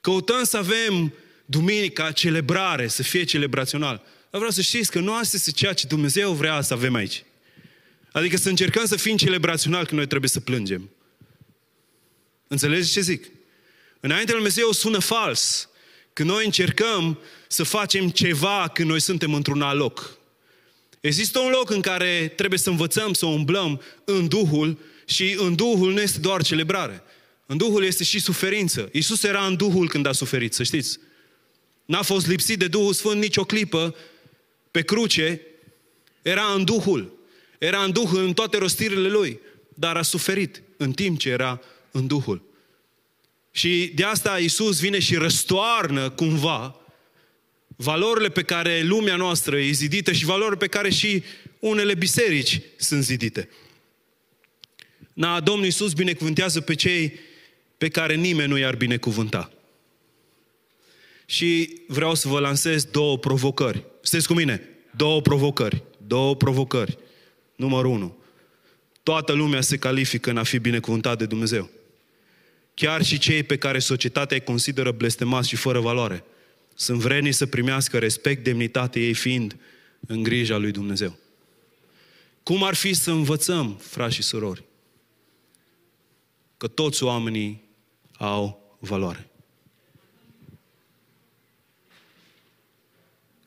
[0.00, 3.96] căutăm să avem duminica celebrare, să fie celebrațional.
[4.30, 7.24] Dar vreau să știți că nu asta este ceea ce Dumnezeu vrea să avem aici.
[8.12, 10.90] Adică să încercăm să fim celebrațional când noi trebuie să plângem.
[12.48, 13.24] Înțelegeți ce zic?
[14.00, 15.68] Înainte lui Dumnezeu sună fals.
[16.12, 20.18] Când noi încercăm să facem ceva când noi suntem într-un alt loc.
[21.00, 25.92] Există un loc în care trebuie să învățăm să umblăm în Duhul și în Duhul
[25.92, 27.02] nu este doar celebrare.
[27.46, 28.88] În Duhul este și suferință.
[28.92, 30.98] Iisus era în Duhul când a suferit, să știți.
[31.84, 33.94] N-a fost lipsit de Duhul Sfânt nicio clipă
[34.70, 35.40] pe cruce,
[36.22, 37.18] era în Duhul.
[37.58, 39.40] Era în Duhul în toate rostirile Lui,
[39.74, 41.60] dar a suferit în timp ce era
[41.96, 42.42] în Duhul.
[43.50, 46.80] Și de asta Iisus vine și răstoarnă cumva
[47.76, 51.22] valorile pe care lumea noastră e zidită și valorile pe care și
[51.58, 53.48] unele biserici sunt zidite.
[55.12, 57.18] Na, Domnul Iisus binecuvântează pe cei
[57.78, 59.50] pe care nimeni nu i-ar binecuvânta.
[61.26, 63.84] Și vreau să vă lansez două provocări.
[64.00, 64.68] Sunteți cu mine?
[64.96, 65.82] Două provocări.
[66.06, 66.98] Două provocări.
[67.56, 68.16] Numărul unu.
[69.02, 71.70] Toată lumea se califică în a fi binecuvântat de Dumnezeu.
[72.76, 76.24] Chiar și cei pe care societatea îi consideră blestemați și fără valoare.
[76.74, 79.56] Sunt vreni să primească respect, demnitate, ei fiind
[80.06, 81.18] în grija lui Dumnezeu.
[82.42, 84.64] Cum ar fi să învățăm, frați și surori,
[86.56, 87.62] că toți oamenii
[88.12, 89.30] au valoare?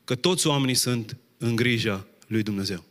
[0.04, 2.84] Că toți oamenii sunt în grija lui Dumnezeu.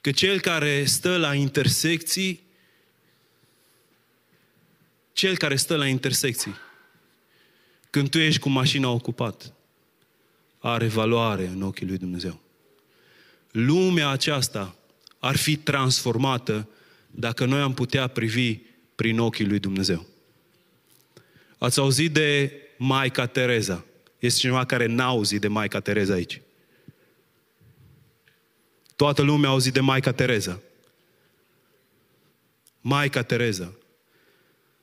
[0.00, 2.45] Că cel care stă la intersecții,
[5.16, 6.54] cel care stă la intersecții,
[7.90, 9.52] când tu ești cu mașina ocupat,
[10.58, 12.40] are valoare în ochii lui Dumnezeu.
[13.50, 14.76] Lumea aceasta
[15.18, 16.68] ar fi transformată
[17.10, 18.58] dacă noi am putea privi
[18.94, 20.06] prin ochii lui Dumnezeu.
[21.58, 23.84] Ați auzit de Maica Tereza.
[24.18, 26.40] Este cineva care n-a auzit de Maica Tereza aici.
[28.96, 30.60] Toată lumea a auzit de Maica Tereza.
[32.80, 33.74] Maica Tereza.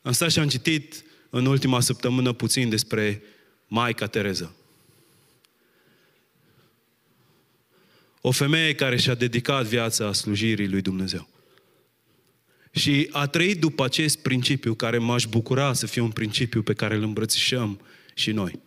[0.04, 3.22] Am stat și am citit în ultima săptămână puțin despre
[3.68, 4.56] Maica Tereza.
[8.22, 11.30] O femeie care și-a dedicat viața slujirii lui Dumnezeu.
[12.72, 16.96] Și a trăit după acest principiu care m-aș bucura să fie un principiu pe care
[16.96, 17.82] îl îmbrățișăm
[18.14, 18.60] și noi.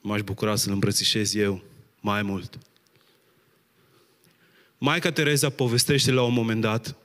[0.00, 1.62] M-aș bucura să-l îmbrățișez eu
[2.00, 2.58] mai mult.
[4.78, 6.96] Maica Tereza povestește la un moment dat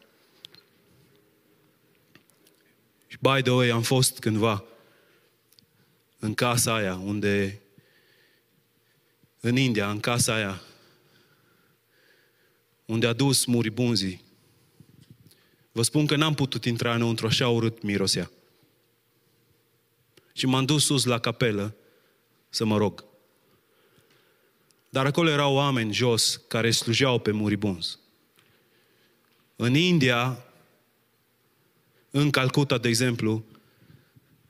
[3.15, 4.63] și by the way, am fost cândva
[6.19, 7.61] în casa aia unde
[9.39, 10.61] în India, în casa aia
[12.85, 14.23] unde a dus muribunzii.
[15.71, 18.31] Vă spun că n-am putut intra înăuntru, așa urât mirosea.
[20.33, 21.75] Și m-am dus sus la capelă
[22.49, 23.05] să mă rog.
[24.89, 27.97] Dar acolo erau oameni jos care slujeau pe muribunzi.
[29.55, 30.44] În India,
[32.17, 33.45] în Calcuta, de exemplu,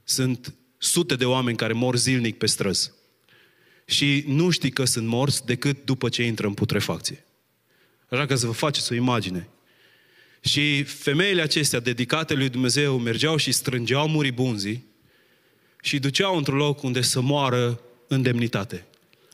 [0.03, 2.91] sunt sute de oameni care mor zilnic pe străzi.
[3.85, 7.25] Și nu știi că sunt morți decât după ce intră în putrefacție.
[8.09, 9.49] Așa că să vă faceți o imagine.
[10.41, 14.85] Și femeile acestea dedicate lui Dumnezeu mergeau și strângeau muribunzii
[15.81, 18.85] și duceau într-un loc unde să moară în demnitate.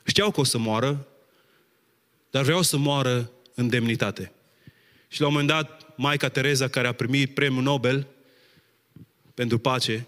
[0.04, 1.06] Știau că o să moară,
[2.30, 4.32] dar vreau să moară în demnitate.
[5.08, 8.06] Și la un moment dat, Maica Tereza, care a primit premiul Nobel
[9.34, 10.06] pentru pace,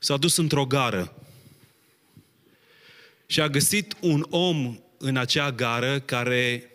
[0.00, 1.14] s-a dus într-o gară
[3.26, 6.70] și a găsit un om în acea gară care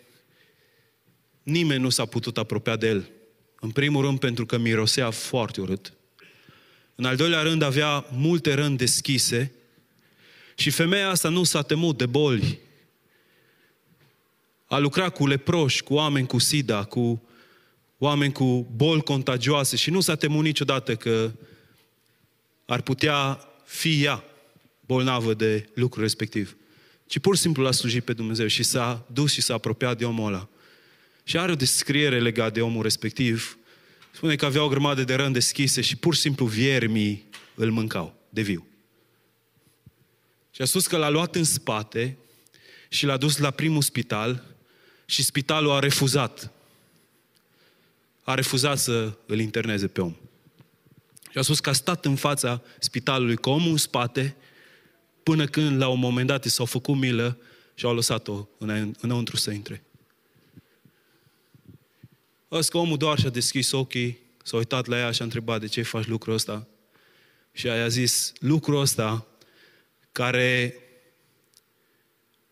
[1.42, 3.10] nimeni nu s-a putut apropia de el.
[3.60, 5.92] În primul rând pentru că mirosea foarte urât.
[6.94, 9.52] În al doilea rând avea multe răni deschise
[10.54, 12.58] și femeia asta nu s-a temut de boli.
[14.66, 17.22] A lucrat cu leproși, cu oameni cu sida, cu
[18.04, 21.32] oameni cu boli contagioase și nu s-a temut niciodată că
[22.66, 24.24] ar putea fi ea
[24.80, 26.56] bolnavă de lucrul respectiv.
[27.06, 30.04] Ci pur și simplu l-a slujit pe Dumnezeu și s-a dus și s-a apropiat de
[30.04, 30.48] omul ăla.
[31.24, 33.58] Și are o descriere legată de omul respectiv.
[34.10, 38.14] Spune că avea o grămadă de răni deschise și pur și simplu viermii îl mâncau
[38.28, 38.66] de viu.
[40.50, 42.16] Și a spus că l-a luat în spate
[42.88, 44.56] și l-a dus la primul spital
[45.04, 46.53] și spitalul a refuzat.
[48.24, 50.16] A refuzat să îl interneze pe om.
[51.30, 54.36] Și a spus că a stat în fața spitalului cu omul în spate
[55.22, 57.38] până când la un moment dat i s-au făcut milă
[57.74, 58.48] și au lăsat-o
[59.00, 59.82] înăuntru să intre.
[62.50, 65.66] Ăsta că omul doar și-a deschis ochii, s-a uitat la ea și a întrebat de
[65.66, 66.66] ce faci lucrul ăsta.
[67.52, 69.26] Și a zis, lucrul ăsta
[70.12, 70.78] care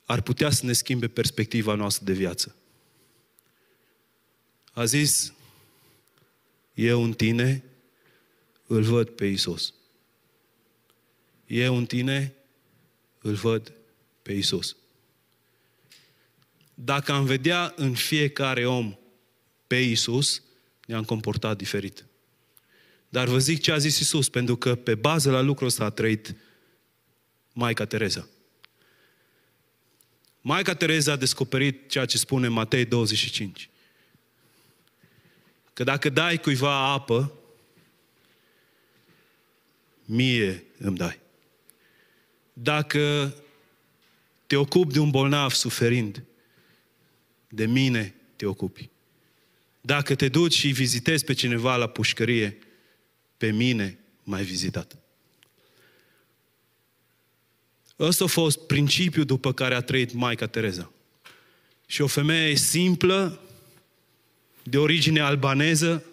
[0.05, 2.57] ar putea să ne schimbe perspectiva noastră de viață.
[4.73, 5.33] A zis,
[6.75, 7.65] eu în tine
[8.67, 9.75] îl văd pe Isus.
[11.47, 12.35] Eu în tine
[13.21, 13.73] îl văd
[14.23, 14.77] pe Isus.
[16.75, 18.99] Dacă am vedea în fiecare om
[19.67, 20.43] pe Isus,
[20.87, 22.07] ne-am comportat diferit.
[23.09, 25.91] Dar vă zic ce a zis Isus, pentru că pe bază la lucrul ăsta a
[25.91, 26.35] trăit
[27.53, 28.29] Maica Tereza.
[30.41, 33.71] Maica Tereza a descoperit ceea ce spune Matei 25.
[35.73, 37.33] Că dacă dai cuiva apă,
[40.05, 41.21] mie îmi dai.
[42.53, 43.35] Dacă
[44.47, 46.23] te ocupi de un bolnav suferind,
[47.49, 48.91] de mine te ocupi.
[49.81, 52.59] Dacă te duci și vizitezi pe cineva la pușcărie,
[53.37, 54.97] pe mine m-ai vizitat.
[57.99, 60.93] Ăsta a fost principiul după care a trăit Maica Tereza.
[61.87, 63.41] Și o femeie simplă,
[64.63, 66.05] de origine albaneză,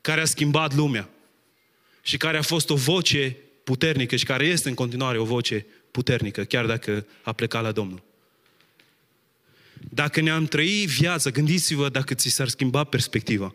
[0.00, 1.08] care a schimbat lumea
[2.02, 6.44] și care a fost o voce puternică și care este în continuare o voce puternică,
[6.44, 8.02] chiar dacă a plecat la Domnul.
[9.88, 13.54] Dacă ne-am trăit viața, gândiți-vă dacă ți s-ar schimba perspectiva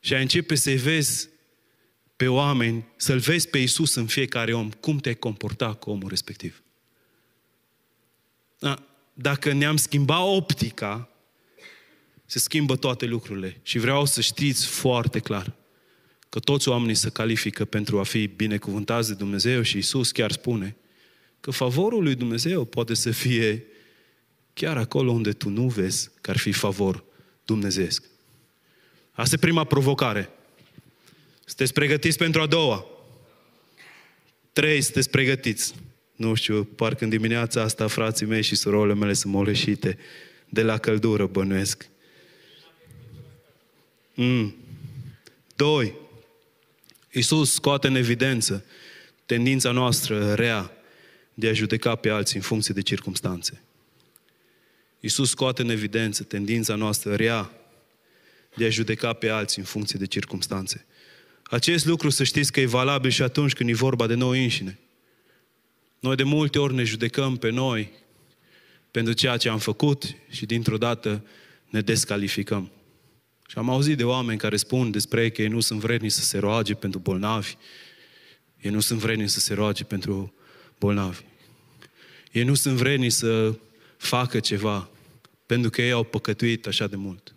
[0.00, 1.28] și ai începe să-i vezi
[2.16, 6.62] pe oameni, să-L vezi pe Iisus în fiecare om, cum te-ai comporta cu omul respectiv.
[8.58, 11.08] Da, dacă ne-am schimbat optica,
[12.26, 13.60] se schimbă toate lucrurile.
[13.62, 15.52] Și vreau să știți foarte clar
[16.28, 20.76] că toți oamenii se califică pentru a fi binecuvântați de Dumnezeu și Isus chiar spune
[21.40, 23.64] că favorul lui Dumnezeu poate să fie
[24.54, 27.04] chiar acolo unde tu nu vezi că ar fi favor
[27.44, 28.04] dumnezeesc.
[29.12, 30.30] Asta e prima provocare.
[31.44, 32.86] Sunteți pregătiți pentru a doua?
[34.52, 35.74] Trei, sunteți pregătiți.
[36.16, 39.98] Nu știu, parcă în dimineața asta frații mei și surorile mele sunt moleșite
[40.48, 41.88] de la căldură, bănuiesc.
[44.16, 44.54] Mm.
[45.56, 45.94] Doi,
[47.12, 48.64] Iisus scoate în evidență
[49.26, 50.72] tendința noastră rea
[51.34, 53.62] de a judeca pe alții în funcție de circumstanțe.
[55.00, 57.50] Iisus scoate în evidență tendința noastră rea
[58.54, 60.86] de a judeca pe alții în funcție de circumstanțe.
[61.42, 64.78] Acest lucru să știți că e valabil și atunci când e vorba de noi înșine.
[66.00, 67.92] Noi de multe ori ne judecăm pe noi
[68.90, 71.24] pentru ceea ce am făcut și dintr-o dată
[71.68, 72.70] ne descalificăm.
[73.46, 76.38] Și am auzit de oameni care spun despre că ei nu sunt vredni să se
[76.38, 77.56] roage pentru bolnavi,
[78.60, 80.34] ei nu sunt vredni să se roage pentru
[80.78, 81.20] bolnavi.
[82.32, 83.58] Ei nu sunt vredni să
[83.96, 84.90] facă ceva
[85.46, 87.34] pentru că ei au păcătuit așa de mult.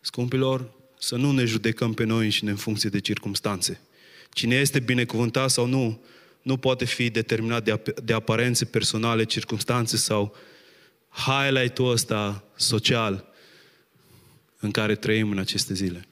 [0.00, 3.80] Scumpilor, să nu ne judecăm pe noi și în funcție de circumstanțe.
[4.32, 6.04] Cine este binecuvântat sau nu,
[6.42, 10.36] nu poate fi determinat de, ap- de aparențe personale, circumstanțe sau
[11.10, 13.34] highlight-ul ăsta social
[14.66, 16.06] în care trăim în aceste zile.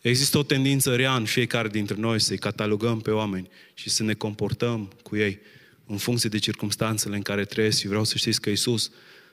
[0.00, 4.14] Există o tendință rea în fiecare dintre noi să-i catalogăm pe oameni și să ne
[4.14, 5.38] comportăm cu ei
[5.86, 7.78] în funcție de circumstanțele în care trăiesc.
[7.78, 8.90] Și vreau să știți că Isus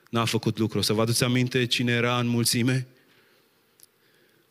[0.10, 0.82] n-a făcut lucru.
[0.82, 2.88] Să vă aduți aminte cine era în mulțime?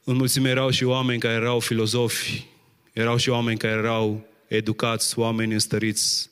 [0.05, 2.47] În mulțime erau și oameni care erau filozofi,
[2.93, 6.31] erau și oameni care erau educați, oameni înstăriți,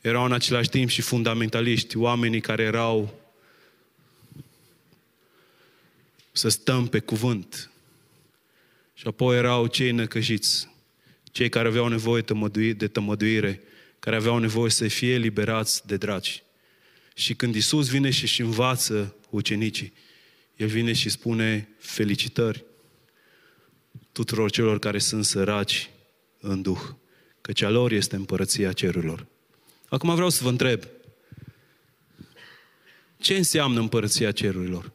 [0.00, 3.19] erau în același timp și fundamentaliști, oamenii care erau
[6.40, 7.70] să stăm pe cuvânt.
[8.94, 10.68] Și apoi erau cei năcăjiți,
[11.32, 12.22] cei care aveau nevoie
[12.76, 13.60] de tămăduire,
[13.98, 16.42] care aveau nevoie să fie liberați de dragi.
[17.14, 19.92] Și când Isus vine și își învață ucenicii,
[20.56, 22.64] El vine și spune felicitări
[24.12, 25.90] tuturor celor care sunt săraci
[26.40, 26.80] în Duh,
[27.40, 29.26] căci a lor este împărăția cerurilor.
[29.88, 30.82] Acum vreau să vă întreb,
[33.18, 34.92] ce înseamnă împărăția cerurilor?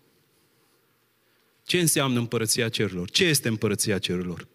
[1.66, 3.10] Ce înseamnă împărăția cerurilor?
[3.10, 4.48] Ce este împărăția cerurilor?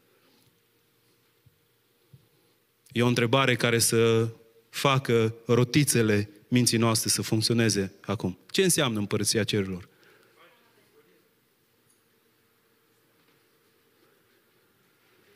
[2.92, 4.28] E o întrebare care să
[4.68, 8.38] facă rotițele minții noastre să funcționeze acum.
[8.50, 9.88] Ce înseamnă împărăția cerurilor?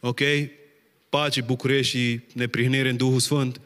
[0.00, 0.20] Ok?
[1.08, 3.60] Pace, bucurie și neprihnire în Duhul Sfânt.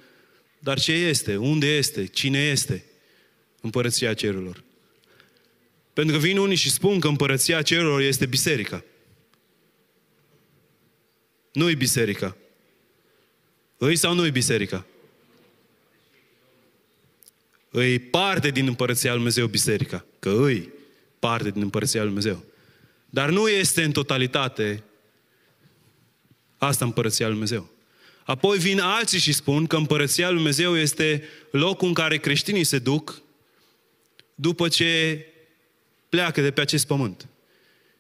[0.58, 1.36] Dar ce este?
[1.36, 2.06] Unde este?
[2.06, 2.84] Cine este
[3.60, 4.62] împărăția cerurilor?
[5.98, 8.84] Pentru că vin unii și spun că împărăția cerurilor este biserica.
[11.52, 12.36] Nu-i biserica.
[13.78, 14.86] Îi sau nu-i biserica?
[17.70, 20.04] Îi parte din împărăția lui Dumnezeu biserica.
[20.18, 20.72] Că îi
[21.18, 22.44] parte din împărăția lui Dumnezeu.
[23.10, 24.82] Dar nu este în totalitate
[26.58, 27.70] asta împărăția lui Dumnezeu.
[28.24, 32.78] Apoi vin alții și spun că împărăția lui Dumnezeu este locul în care creștinii se
[32.78, 33.22] duc
[34.34, 35.22] după ce
[36.08, 37.28] pleacă de pe acest pământ.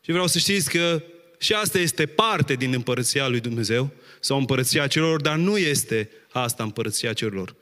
[0.00, 1.02] Și vreau să știți că
[1.38, 3.90] și asta este parte din împărăția lui Dumnezeu
[4.20, 7.54] sau împărăția celor, dar nu este asta împărăția celor.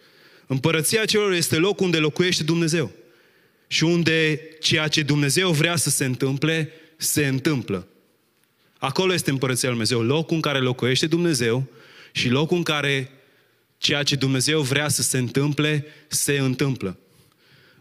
[0.46, 2.90] Împărăția celor este locul unde locuiește Dumnezeu.
[3.66, 7.88] Și unde ceea ce Dumnezeu vrea să se întâmple, se întâmplă.
[8.78, 11.66] Acolo este împărăția lui Dumnezeu, locul în care locuiește Dumnezeu
[12.12, 13.10] și locul în care
[13.78, 16.98] ceea ce Dumnezeu vrea să se întâmple, se întâmplă.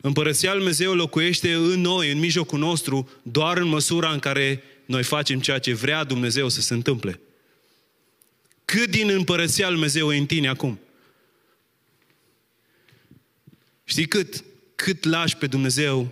[0.06, 5.04] Împărăția lui Dumnezeu locuiește în noi, în mijlocul nostru, doar în măsura în care noi
[5.04, 7.20] facem ceea ce vrea Dumnezeu să se întâmple.
[8.66, 10.80] Cât din împărăția lui Dumnezeu e în tine acum?
[13.84, 14.44] Știi cât?
[14.76, 16.12] Cât lași pe Dumnezeu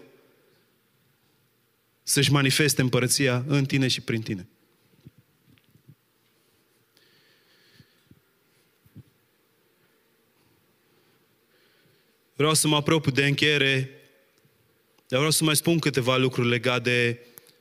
[2.03, 4.47] să-și manifeste împărăția în tine și prin tine.
[12.43, 13.89] Vreau să mă apropiu de încheiere,
[15.07, 17.19] dar vreau să mai spun câteva lucruri legate de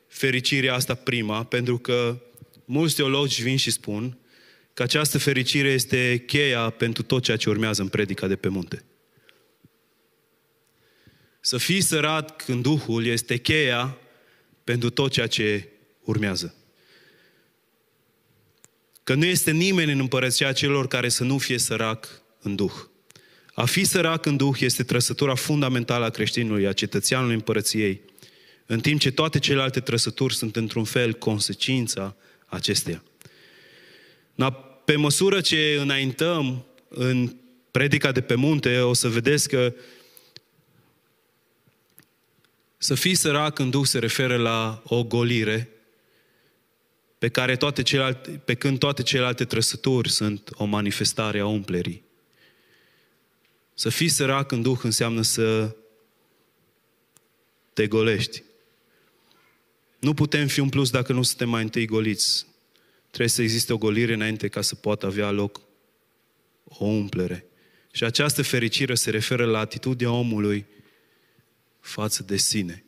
[0.09, 2.23] fericirea asta prima, pentru că
[2.65, 4.19] mulți teologi vin și spun
[4.75, 8.85] că această fericire este cheia pentru tot ceea ce urmează în predica de pe munte.
[11.41, 13.99] Să fii sărat în Duhul este cheia
[14.65, 15.69] pentru tot ceea ce
[16.01, 16.55] urmează.
[19.05, 22.91] Că nu este nimeni în împărăția celor care să nu fie sărac în Duh.
[23.55, 28.01] A fi sărac în Duh este trăsătura fundamentală a creștinului, a cetățeanului împărăției,
[28.67, 33.03] în timp ce toate celelalte trăsături sunt într-un fel consecința acesteia.
[34.85, 37.37] Pe măsură ce înaintăm în
[37.71, 39.75] predica de pe munte, o să vedeți că
[42.79, 45.69] să fii sărac în Duh se referă la o golire
[47.19, 52.03] pe, care toate celelalte, pe când toate celelalte trăsături sunt o manifestare a umplerii.
[53.83, 55.77] Să fii sărac în Duh înseamnă să
[57.73, 58.43] te golești.
[59.99, 62.47] Nu putem fi un plus dacă nu suntem mai întâi goliți.
[63.07, 65.61] Trebuie să existe o golire înainte ca să poată avea loc
[66.65, 67.47] o umplere.
[67.93, 70.67] Și această fericire se referă la atitudinea omului
[71.81, 72.85] față de sine.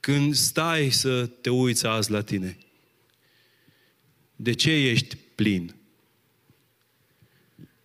[0.00, 2.58] Când stai să te uiți azi la tine,
[4.36, 5.76] de ce ești plin?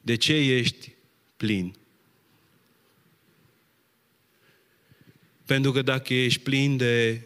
[0.05, 0.95] De ce ești
[1.37, 1.75] plin?
[5.45, 7.21] Pentru că dacă ești plin de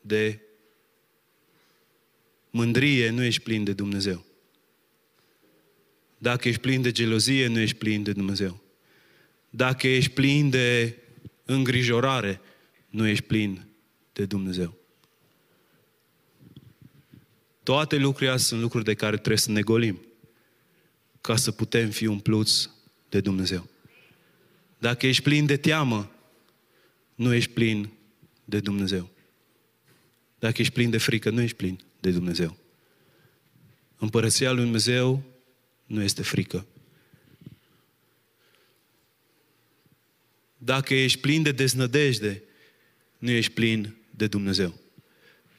[0.00, 0.40] de
[2.50, 4.24] mândrie, nu ești plin de Dumnezeu.
[6.18, 8.62] Dacă ești plin de gelozie, nu ești plin de Dumnezeu.
[9.50, 10.96] Dacă ești plin de
[11.44, 12.40] îngrijorare,
[12.88, 13.66] nu ești plin
[14.12, 14.79] de Dumnezeu.
[17.62, 20.00] Toate lucrurile astea sunt lucruri de care trebuie să ne golim
[21.20, 22.70] ca să putem fi umpluți
[23.08, 23.68] de Dumnezeu.
[24.78, 26.10] Dacă ești plin de teamă,
[27.14, 27.90] nu ești plin
[28.44, 29.10] de Dumnezeu.
[30.38, 32.56] Dacă ești plin de frică, nu ești plin de Dumnezeu.
[33.98, 35.22] Împărăția lui Dumnezeu
[35.86, 36.66] nu este frică.
[40.58, 42.42] Dacă ești plin de deznădejde,
[43.18, 44.79] nu ești plin de Dumnezeu.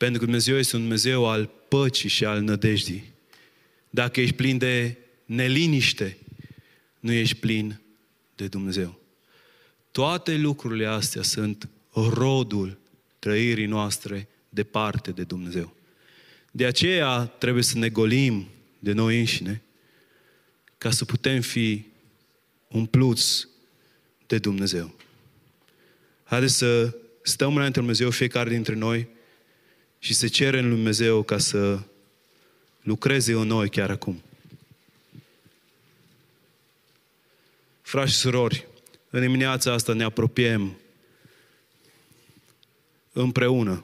[0.02, 3.14] Pentru că Dumnezeu este un Dumnezeu al păcii și al nădejdii.
[3.90, 6.18] Dacă ești plin de neliniște,
[7.00, 7.82] nu ești plin
[8.36, 9.00] de Dumnezeu.
[9.92, 12.78] Toate lucrurile astea sunt rodul
[13.20, 15.76] trăirii noastre departe de Dumnezeu.
[16.52, 18.48] De aceea trebuie să ne golim
[18.80, 19.62] de noi înșine
[20.78, 21.86] ca să putem fi
[22.68, 23.48] umpluți
[24.28, 24.96] de Dumnezeu.
[26.24, 29.20] Haideți să stăm înainte lui Dumnezeu fiecare dintre noi
[30.04, 31.80] și să cerem lui Dumnezeu ca să
[32.82, 34.22] lucreze în noi chiar acum.
[37.82, 38.68] Frați și surori,
[39.10, 40.78] în dimineața asta ne apropiem
[43.12, 43.84] împreună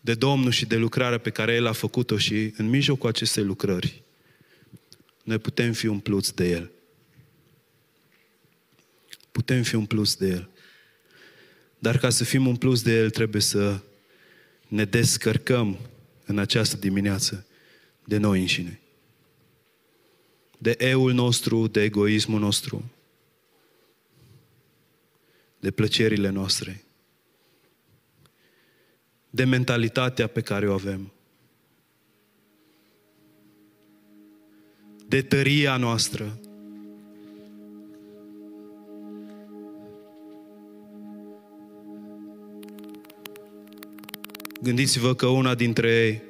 [0.00, 4.02] de Domnul și de lucrarea pe care El a făcut-o și în mijlocul acestei lucrări
[5.22, 6.70] noi putem fi umpluți de El.
[9.32, 10.50] Putem fi umpluți de El.
[11.78, 13.80] Dar ca să fim umpluți de El trebuie să
[14.68, 15.78] ne descărcăm
[16.24, 17.46] în această dimineață
[18.04, 18.80] de noi înșine.
[20.58, 22.90] De eul nostru, de egoismul nostru,
[25.60, 26.84] de plăcerile noastre,
[29.30, 31.12] de mentalitatea pe care o avem,
[35.08, 36.38] de tăria noastră.
[44.62, 46.22] Gândiți-vă că una dintre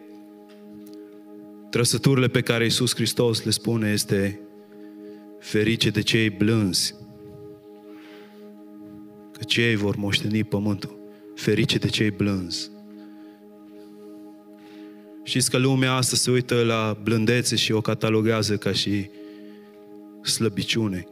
[1.70, 4.40] trăsăturile pe care Iisus Hristos le spune este
[5.40, 6.94] ferice de cei blânzi,
[9.32, 10.98] că cei vor moșteni pământul.
[11.34, 12.70] Ferice de cei blânzi.
[15.22, 19.10] Știți că lumea asta se uită la blândețe și o catalogează ca și
[20.22, 21.06] slăbiciune.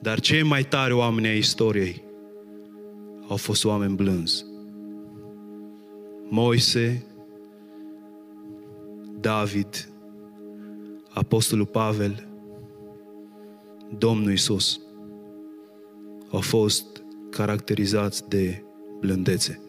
[0.00, 2.02] Dar cei mai tari oameni ai istoriei
[3.28, 4.44] au fost oameni blânzi.
[6.30, 7.06] Moise,
[9.20, 9.92] David,
[11.08, 12.28] Apostolul Pavel,
[13.98, 14.80] Domnul Isus
[16.30, 18.62] au fost caracterizați de
[19.00, 19.60] blândețe.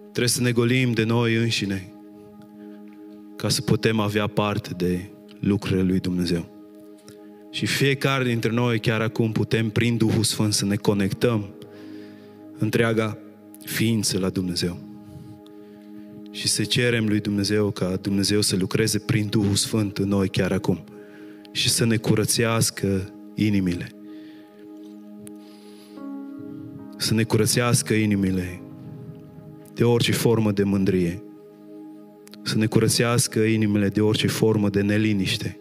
[0.00, 1.92] Trebuie să ne golim de noi înșine
[3.36, 5.10] ca să putem avea parte de
[5.40, 6.54] lucrurile lui Dumnezeu.
[7.50, 11.54] Și fiecare dintre noi, chiar acum, putem, prin Duhul Sfânt, să ne conectăm
[12.58, 13.18] întreaga
[13.64, 14.78] ființă la Dumnezeu.
[16.30, 20.52] Și să cerem lui Dumnezeu ca Dumnezeu să lucreze prin Duhul Sfânt în noi chiar
[20.52, 20.84] acum.
[21.52, 23.90] Și să ne curățească inimile.
[26.96, 28.60] Să ne curățească inimile
[29.74, 31.25] de orice formă de mândrie.
[32.46, 35.60] Să ne curățească inimile de orice formă de neliniște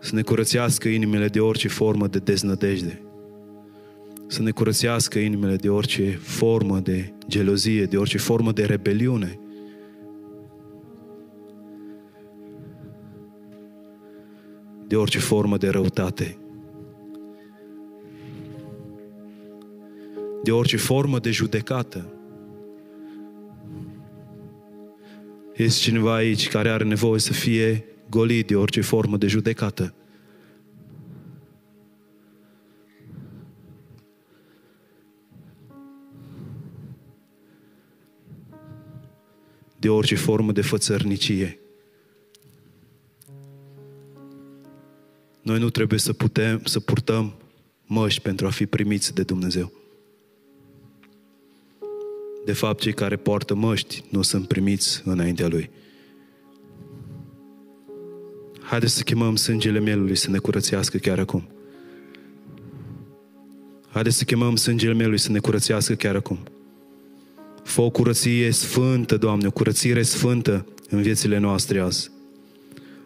[0.00, 3.02] să ne curățească inimile de orice formă de deznădejde.
[4.26, 9.40] Să ne curățească inimile de orice formă de gelozie, de orice formă de rebeliune.
[14.86, 16.38] De orice formă de răutate.
[20.42, 22.12] De orice formă de judecată.
[25.58, 29.94] Este cineva aici care are nevoie să fie golit de orice formă de judecată.
[39.78, 41.58] De orice formă de fățărnicie.
[45.42, 47.34] Noi nu trebuie să putem să purtăm
[47.86, 49.77] măști pentru a fi primiți de Dumnezeu.
[52.44, 55.70] De fapt, cei care poartă măști nu sunt primiți înaintea Lui.
[58.60, 61.48] Haideți să chemăm sângele mielului să ne curățească chiar acum.
[63.88, 66.38] Haideți să chemăm sângele mielului să ne curățească chiar acum.
[67.62, 72.10] Fă o curăție sfântă, Doamne, o curățire sfântă în viețile noastre azi.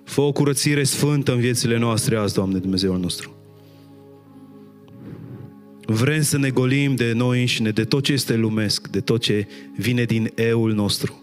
[0.04, 3.31] Fă o curățire sfântă în viețile noastre azi, Doamne Dumnezeul nostru.
[5.86, 9.46] Vrem să ne golim de noi înșine, de tot ce este lumesc, de tot ce
[9.76, 11.22] vine din eul nostru.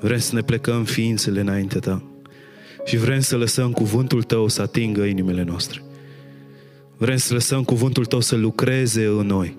[0.00, 2.02] Vrem să ne plecăm ființele înaintea Ta
[2.84, 5.82] și vrem să lăsăm cuvântul Tău să atingă inimile noastre.
[6.96, 9.56] Vrem să lăsăm cuvântul Tău să lucreze în noi.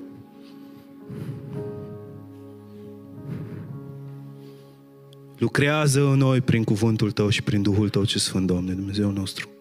[5.37, 9.54] Lucrează în noi prin cuvântul Tău și prin Duhul Tău ce Sfânt, Doamne, Dumnezeu nostru.